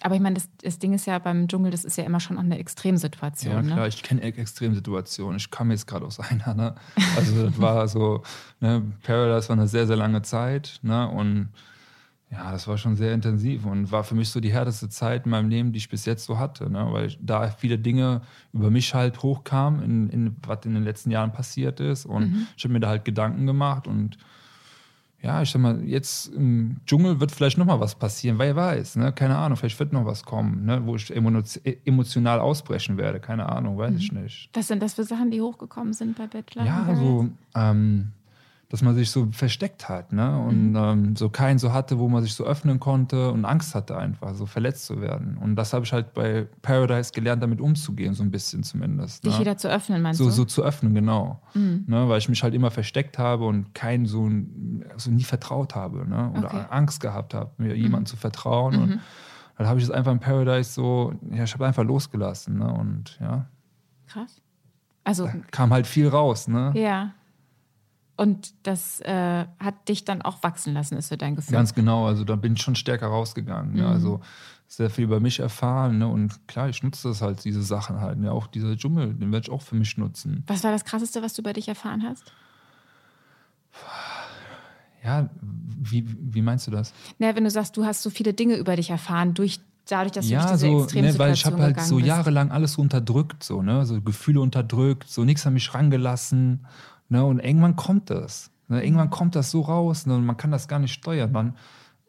Aber 0.00 0.14
ich 0.14 0.20
meine, 0.20 0.34
das, 0.34 0.48
das 0.62 0.78
Ding 0.78 0.92
ist 0.92 1.06
ja 1.06 1.18
beim 1.18 1.48
Dschungel, 1.48 1.70
das 1.70 1.84
ist 1.84 1.96
ja 1.96 2.04
immer 2.04 2.20
schon 2.20 2.36
auch 2.38 2.42
eine 2.42 2.58
Extremsituation. 2.58 3.52
Ja, 3.52 3.62
klar, 3.62 3.80
ne? 3.80 3.88
ich 3.88 4.02
kenne 4.02 4.22
Extremsituationen. 4.22 5.36
Ich 5.36 5.50
kam 5.50 5.70
jetzt 5.70 5.86
gerade 5.86 6.06
aus 6.06 6.20
einer. 6.30 6.54
Ne? 6.54 6.74
Also, 7.16 7.46
das 7.46 7.60
war 7.60 7.88
so, 7.88 8.22
ne, 8.60 8.82
Paradise 9.02 9.48
war 9.48 9.56
eine 9.56 9.68
sehr, 9.68 9.86
sehr 9.86 9.96
lange 9.96 10.22
Zeit. 10.22 10.78
Ne? 10.82 11.08
Und 11.08 11.48
ja, 12.30 12.50
das 12.50 12.66
war 12.66 12.76
schon 12.76 12.96
sehr 12.96 13.14
intensiv 13.14 13.64
und 13.66 13.92
war 13.92 14.02
für 14.02 14.16
mich 14.16 14.30
so 14.30 14.40
die 14.40 14.52
härteste 14.52 14.88
Zeit 14.88 15.26
in 15.26 15.30
meinem 15.30 15.48
Leben, 15.48 15.72
die 15.72 15.78
ich 15.78 15.88
bis 15.88 16.04
jetzt 16.06 16.24
so 16.24 16.38
hatte. 16.38 16.68
Ne? 16.68 16.86
Weil 16.90 17.14
da 17.20 17.48
viele 17.50 17.78
Dinge 17.78 18.22
über 18.52 18.70
mich 18.70 18.94
halt 18.94 19.22
hochkamen, 19.22 19.82
in, 19.82 20.10
in, 20.10 20.36
was 20.44 20.64
in 20.66 20.74
den 20.74 20.82
letzten 20.82 21.10
Jahren 21.12 21.32
passiert 21.32 21.78
ist. 21.78 22.04
Und 22.04 22.48
ich 22.56 22.64
habe 22.64 22.72
mir 22.72 22.80
da 22.80 22.88
halt 22.88 23.04
Gedanken 23.04 23.46
gemacht 23.46 23.86
und 23.86 24.18
ja, 25.22 25.42
ich 25.42 25.50
sag 25.50 25.60
mal, 25.60 25.82
jetzt 25.82 26.28
im 26.28 26.76
Dschungel 26.86 27.18
wird 27.20 27.32
vielleicht 27.32 27.58
noch 27.58 27.64
mal 27.64 27.80
was 27.80 27.94
passieren, 27.94 28.38
wer 28.38 28.54
weiß, 28.54 28.96
ne? 28.96 29.12
Keine 29.12 29.36
Ahnung, 29.36 29.56
vielleicht 29.56 29.78
wird 29.80 29.92
noch 29.92 30.04
was 30.04 30.24
kommen, 30.24 30.66
ne? 30.66 30.82
wo 30.84 30.94
ich 30.94 31.14
emo 31.14 31.42
emotional 31.84 32.38
ausbrechen 32.38 32.96
werde, 32.96 33.18
keine 33.18 33.48
Ahnung, 33.48 33.78
weiß 33.78 33.96
ich 33.96 34.12
nicht. 34.12 34.50
Was 34.52 34.68
sind 34.68 34.82
das 34.82 34.94
für 34.94 35.04
Sachen, 35.04 35.30
die 35.30 35.40
hochgekommen 35.40 35.94
sind 35.94 36.16
bei 36.16 36.26
Bachelor? 36.26 36.64
Ja, 36.64 36.82
in 36.82 36.88
also, 36.88 37.28
ähm, 37.56 38.12
dass 38.68 38.82
man 38.82 38.96
sich 38.96 39.10
so 39.10 39.28
versteckt 39.30 39.88
hat, 39.88 40.12
ne? 40.12 40.38
Und 40.38 40.74
ähm, 40.76 41.14
so 41.14 41.28
keinen 41.28 41.58
so 41.58 41.72
hatte, 41.72 42.00
wo 42.00 42.08
man 42.08 42.24
sich 42.24 42.34
so 42.34 42.44
öffnen 42.44 42.80
konnte 42.80 43.30
und 43.30 43.44
Angst 43.44 43.76
hatte 43.76 43.96
einfach, 43.96 44.34
so 44.34 44.46
verletzt 44.46 44.86
zu 44.86 45.00
werden. 45.00 45.36
Und 45.36 45.54
das 45.54 45.72
habe 45.72 45.84
ich 45.84 45.92
halt 45.92 46.14
bei 46.14 46.48
Paradise 46.62 47.12
gelernt, 47.12 47.42
damit 47.44 47.60
umzugehen, 47.60 48.14
so 48.14 48.24
ein 48.24 48.32
bisschen 48.32 48.64
zumindest. 48.64 49.24
Dich 49.24 49.34
ne? 49.34 49.40
wieder 49.40 49.56
zu 49.56 49.70
öffnen, 49.70 50.02
meinst 50.02 50.18
so, 50.18 50.24
du? 50.24 50.30
so 50.30 50.44
zu 50.44 50.64
öffnen, 50.64 50.94
genau. 50.94 51.40
Ne, 51.54 52.08
weil 52.08 52.18
ich 52.18 52.28
mich 52.28 52.42
halt 52.42 52.54
immer 52.54 52.72
versteckt 52.72 53.18
habe 53.18 53.44
und 53.46 53.72
keinen 53.72 54.06
so, 54.06 54.28
so 54.96 55.10
nie 55.10 55.22
vertraut 55.22 55.74
habe 55.74 56.08
ne? 56.08 56.32
oder 56.36 56.46
Okay. 56.46 56.64
Angst 56.70 57.00
gehabt 57.00 57.34
habe, 57.34 57.50
mir 57.58 57.76
jemandem 57.76 58.06
zu 58.06 58.16
vertrauen. 58.16 58.76
Und 58.76 59.00
dann 59.58 59.66
habe 59.68 59.78
ich 59.78 59.84
es 59.84 59.90
einfach 59.90 60.12
im 60.12 60.20
Paradise 60.20 60.72
so, 60.72 61.14
ja, 61.30 61.44
ich 61.44 61.54
habe 61.54 61.66
einfach 61.66 61.84
losgelassen. 61.84 62.58
Ne? 62.58 62.72
Und 62.72 63.18
ja, 63.20 63.46
Krass. 64.06 64.40
Also, 65.04 65.30
kam 65.50 65.72
halt 65.72 65.86
viel 65.86 66.08
raus. 66.08 66.48
Ne? 66.48 66.72
ja. 66.74 67.12
Und 68.16 68.54
das 68.62 69.00
äh, 69.00 69.44
hat 69.58 69.88
dich 69.88 70.04
dann 70.04 70.22
auch 70.22 70.42
wachsen 70.42 70.72
lassen, 70.72 70.96
ist 70.96 71.08
so 71.08 71.16
dein 71.16 71.36
Gefühl. 71.36 71.52
Ganz 71.52 71.74
genau, 71.74 72.06
also 72.06 72.24
da 72.24 72.36
bin 72.36 72.54
ich 72.54 72.62
schon 72.62 72.74
stärker 72.74 73.08
rausgegangen. 73.08 73.74
Ne? 73.74 73.86
Also 73.86 74.20
sehr 74.68 74.90
viel 74.90 75.04
über 75.04 75.20
mich 75.20 75.40
erfahren. 75.40 75.98
Ne? 75.98 76.08
Und 76.08 76.48
klar, 76.48 76.68
ich 76.68 76.82
nutze 76.82 77.08
das 77.08 77.20
halt, 77.20 77.44
diese 77.44 77.62
Sachen 77.62 78.00
halt. 78.00 78.18
Ne? 78.18 78.32
Auch 78.32 78.46
dieser 78.46 78.76
Dschungel, 78.76 79.14
den 79.14 79.32
werde 79.32 79.44
ich 79.44 79.50
auch 79.50 79.62
für 79.62 79.76
mich 79.76 79.98
nutzen. 79.98 80.44
Was 80.46 80.64
war 80.64 80.72
das 80.72 80.84
Krasseste, 80.84 81.22
was 81.22 81.34
du 81.34 81.42
über 81.42 81.52
dich 81.52 81.68
erfahren 81.68 82.02
hast? 82.02 82.32
Ja, 85.04 85.28
wie, 85.38 86.04
wie 86.18 86.42
meinst 86.42 86.66
du 86.66 86.70
das? 86.70 86.92
Naja, 87.18 87.36
wenn 87.36 87.44
du 87.44 87.50
sagst, 87.50 87.76
du 87.76 87.84
hast 87.84 88.02
so 88.02 88.10
viele 88.10 88.32
Dinge 88.32 88.56
über 88.56 88.74
dich 88.74 88.90
erfahren, 88.90 89.34
durch, 89.34 89.60
dadurch, 89.88 90.12
dass 90.12 90.26
du 90.26 90.32
ja, 90.32 90.40
durch 90.40 90.52
diese 90.52 90.66
so, 90.66 90.72
ne, 90.72 90.82
Extremsituation 90.82 91.18
weil 91.18 91.34
ich 91.34 91.46
habe 91.46 91.62
halt 91.62 91.80
so 91.80 91.96
bist. 91.96 92.08
jahrelang 92.08 92.50
alles 92.50 92.72
so 92.72 92.82
unterdrückt, 92.82 93.44
so, 93.44 93.62
ne? 93.62 93.86
So 93.86 94.00
Gefühle 94.00 94.40
unterdrückt, 94.40 95.08
so 95.08 95.24
nichts 95.24 95.46
an 95.46 95.52
mich 95.52 95.72
rangelassen. 95.74 96.66
Ne? 97.08 97.24
Und 97.24 97.40
irgendwann 97.40 97.76
kommt 97.76 98.10
das. 98.10 98.50
Ne? 98.68 98.84
Irgendwann 98.84 99.10
kommt 99.10 99.36
das 99.36 99.50
so 99.50 99.60
raus, 99.62 100.06
ne? 100.06 100.14
und 100.14 100.24
man 100.24 100.36
kann 100.36 100.50
das 100.50 100.68
gar 100.68 100.78
nicht 100.78 100.92
steuern. 100.92 101.32
Man 101.32 101.56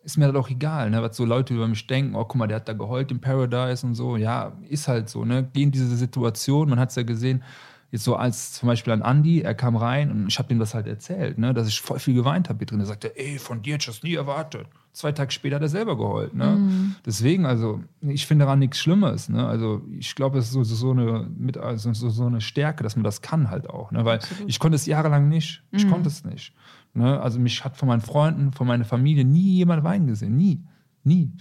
ist 0.04 0.18
mir 0.18 0.32
das 0.32 0.36
auch 0.36 0.50
egal, 0.50 0.90
ne? 0.90 1.02
was 1.02 1.18
so 1.18 1.26
Leute 1.26 1.54
über 1.54 1.68
mich 1.68 1.86
denken, 1.88 2.16
oh, 2.16 2.24
guck 2.24 2.36
mal, 2.36 2.48
der 2.48 2.58
hat 2.58 2.68
da 2.70 2.74
geheult 2.74 3.12
im 3.12 3.20
Paradise 3.20 3.86
und 3.86 3.96
so. 3.96 4.18
Ja, 4.18 4.54
ist 4.70 4.88
halt 4.88 5.10
so, 5.10 5.26
ne? 5.26 5.50
Geh 5.54 5.64
in 5.64 5.72
diese 5.72 5.96
Situation, 5.96 6.70
man 6.70 6.80
hat 6.80 6.90
es 6.90 6.96
ja 6.96 7.04
gesehen, 7.04 7.44
jetzt 7.92 8.04
so 8.04 8.16
als 8.16 8.54
zum 8.54 8.68
Beispiel 8.68 8.94
an 8.94 9.02
Andy, 9.02 9.42
er 9.42 9.56
kam 9.56 9.76
rein 9.76 10.12
und 10.12 10.28
ich 10.28 10.40
habe 10.40 10.54
ihm 10.54 10.60
das 10.60 10.74
halt 10.74 10.88
erzählt, 10.88 11.38
ne? 11.38 11.54
dass 11.54 11.68
ich 11.68 11.82
voll 11.82 12.00
viel 12.00 12.14
geweint 12.14 12.50
habe 12.50 12.60
hier 12.60 12.68
drin. 12.68 12.80
Er 12.80 12.86
sagte, 12.86 13.18
ey, 13.18 13.38
von 13.38 13.62
dir 13.62 13.76
hätte 13.76 13.90
ich 13.90 13.96
das 13.96 14.04
nie 14.04 14.16
erwartet. 14.16 14.68
Zwei 14.98 15.12
Tage 15.12 15.32
später 15.32 15.58
hat 15.58 15.62
er 15.62 15.70
selber 15.70 15.96
geheult. 15.96 16.34
Ne? 16.34 16.96
Deswegen, 17.06 17.46
also, 17.46 17.82
ich 18.02 18.26
finde 18.26 18.46
daran 18.46 18.58
nichts 18.58 18.80
Schlimmes. 18.80 19.30
Ne? 19.30 19.46
Also, 19.46 19.84
ich 19.96 20.16
glaube, 20.16 20.40
es 20.40 20.46
ist 20.46 20.54
so, 20.54 20.64
so, 20.64 20.90
eine, 20.90 21.30
mit, 21.38 21.56
also 21.56 21.94
so, 21.94 22.10
so 22.10 22.26
eine 22.26 22.42
Stärke, 22.42 22.82
dass 22.82 22.96
man 22.96 23.04
das 23.04 23.22
kann 23.22 23.52
halt 23.52 23.70
auch. 23.70 23.92
Ne? 23.92 24.06
Weil 24.06 24.22
ich 24.48 24.58
konnte 24.58 24.74
es 24.76 24.88
jahrelang 24.88 25.30
nicht. 25.30 25.62
Ich 25.70 25.88
konnte 25.88 26.08
es 26.10 26.26
nicht. 26.26 26.52
Ne? 26.96 27.22
Also, 27.22 27.40
mich 27.40 27.64
hat 27.64 27.78
von 27.78 27.90
meinen 27.90 28.02
Freunden, 28.02 28.54
von 28.54 28.66
meiner 28.66 28.86
Familie 28.86 29.24
nie 29.24 29.58
jemand 29.58 29.84
weinen 29.84 30.08
gesehen. 30.08 30.36
Nie. 30.36 30.64
Nie. 31.04 31.32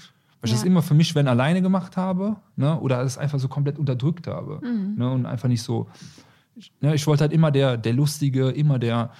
Weil 0.42 0.48
ich 0.48 0.52
das 0.52 0.60
Ja. 0.60 0.66
immer 0.66 0.82
für 0.82 0.92
mich, 0.92 1.14
wenn 1.14 1.26
alleine 1.26 1.62
gemacht 1.62 1.96
habe, 1.96 2.36
ne? 2.56 2.78
oder 2.78 3.00
es 3.00 3.16
einfach 3.16 3.38
so 3.38 3.48
komplett 3.48 3.78
unterdrückt 3.78 4.26
habe. 4.26 4.60
Ne? 4.96 5.10
Und 5.10 5.24
einfach 5.24 5.48
nicht 5.48 5.62
so. 5.62 5.88
Ich, 6.56 6.74
ne? 6.82 6.94
ich 6.94 7.06
wollte 7.06 7.22
halt 7.22 7.32
immer 7.32 7.50
der, 7.50 7.78
der 7.78 7.94
Lustige, 7.94 8.50
immer 8.50 8.78
der, 8.78 9.12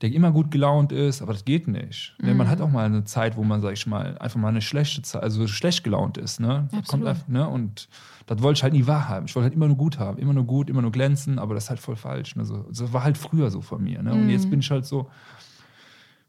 der 0.00 0.12
immer 0.12 0.32
gut 0.32 0.50
gelaunt 0.50 0.92
ist, 0.92 1.20
aber 1.20 1.32
das 1.34 1.44
geht 1.44 1.68
nicht. 1.68 2.14
Ne? 2.18 2.34
Man 2.34 2.48
hat 2.48 2.60
auch 2.62 2.70
mal 2.70 2.86
eine 2.86 3.04
Zeit, 3.04 3.36
wo 3.36 3.44
man, 3.44 3.60
sag 3.60 3.74
ich 3.74 3.86
mal, 3.86 4.16
einfach 4.18 4.40
mal 4.40 4.48
eine 4.48 4.62
schlechte 4.62 5.02
Zeit, 5.02 5.22
also 5.22 5.46
schlecht 5.46 5.84
gelaunt 5.84 6.16
ist. 6.16 6.40
Ne? 6.40 6.68
Absolut. 6.72 7.06
einfach, 7.06 7.28
ne? 7.28 7.46
Und 7.46 7.88
das 8.26 8.42
wollte 8.42 8.58
ich 8.58 8.62
halt 8.62 8.72
nie 8.72 8.86
wahrhaben. 8.86 9.26
Ich 9.26 9.34
wollte 9.34 9.44
halt 9.44 9.54
immer 9.54 9.66
nur 9.66 9.76
gut 9.76 9.98
haben, 9.98 10.16
immer 10.18 10.32
nur 10.32 10.44
gut, 10.44 10.70
immer 10.70 10.80
nur 10.80 10.92
glänzen, 10.92 11.38
aber 11.38 11.54
das 11.54 11.64
ist 11.64 11.70
halt 11.70 11.80
voll 11.80 11.96
falsch. 11.96 12.34
Ne? 12.36 12.44
So, 12.44 12.64
das 12.68 12.92
war 12.92 13.04
halt 13.04 13.18
früher 13.18 13.50
so 13.50 13.60
von 13.60 13.82
mir. 13.82 14.02
Ne? 14.02 14.12
Und 14.12 14.30
jetzt 14.30 14.48
bin 14.48 14.60
ich 14.60 14.70
halt 14.70 14.86
so, 14.86 15.10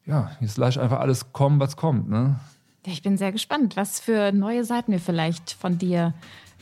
ja, 0.05 0.31
jetzt 0.41 0.57
lasse 0.57 0.79
ich 0.79 0.83
einfach 0.83 0.99
alles 0.99 1.31
kommen, 1.31 1.59
was 1.59 1.77
kommt. 1.77 2.09
Ne? 2.09 2.39
Ich 2.85 3.01
bin 3.03 3.17
sehr 3.17 3.31
gespannt, 3.31 3.77
was 3.77 3.99
für 3.99 4.31
neue 4.31 4.65
Seiten 4.65 4.91
wir 4.91 4.99
vielleicht 4.99 5.51
von 5.51 5.77
dir 5.77 6.13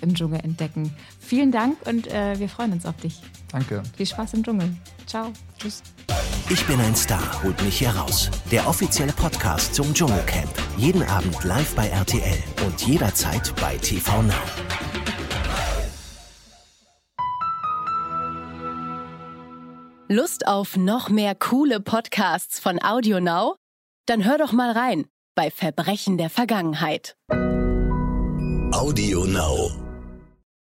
im 0.02 0.13
Dschungel 0.13 0.41
entdecken. 0.41 0.93
Vielen 1.19 1.52
Dank 1.52 1.78
und 1.88 2.08
äh, 2.08 2.38
wir 2.38 2.50
freuen 2.50 2.74
uns 2.74 2.86
auf 2.86 2.98
dich. 2.98 3.22
Danke. 3.52 3.82
Viel 3.95 4.06
Spaß 4.06 4.34
im 4.36 4.43
Dschungel. 4.43 4.69
Ciao. 5.06 5.32
Tschüss. 5.58 5.82
Ich 6.51 6.65
bin 6.65 6.79
ein 6.79 6.95
Star, 6.95 7.43
holt 7.43 7.62
mich 7.62 7.77
hier 7.77 7.91
raus. 7.91 8.31
Der 8.51 8.67
offizielle 8.67 9.13
Podcast 9.13 9.75
zum 9.75 9.93
Dschungelcamp. 9.93 10.49
Jeden 10.77 11.03
Abend 11.03 11.43
live 11.43 11.75
bei 11.75 11.88
RTL 11.88 12.43
und 12.65 12.81
jederzeit 12.81 13.53
bei 13.62 13.77
TV 13.77 14.23
Now. 14.23 14.33
Lust 20.07 20.47
auf 20.47 20.75
noch 20.75 21.09
mehr 21.09 21.35
coole 21.35 21.79
Podcasts 21.79 22.59
von 22.59 22.81
AudioNow? 22.81 23.55
Dann 24.07 24.25
hör 24.25 24.39
doch 24.39 24.51
mal 24.51 24.71
rein. 24.71 25.05
bei 25.35 25.51
Verbrechen 25.51 26.17
der 26.17 26.29
Vergangenheit. 26.29 27.15
Audio 28.73 29.23
Now. 29.25 29.88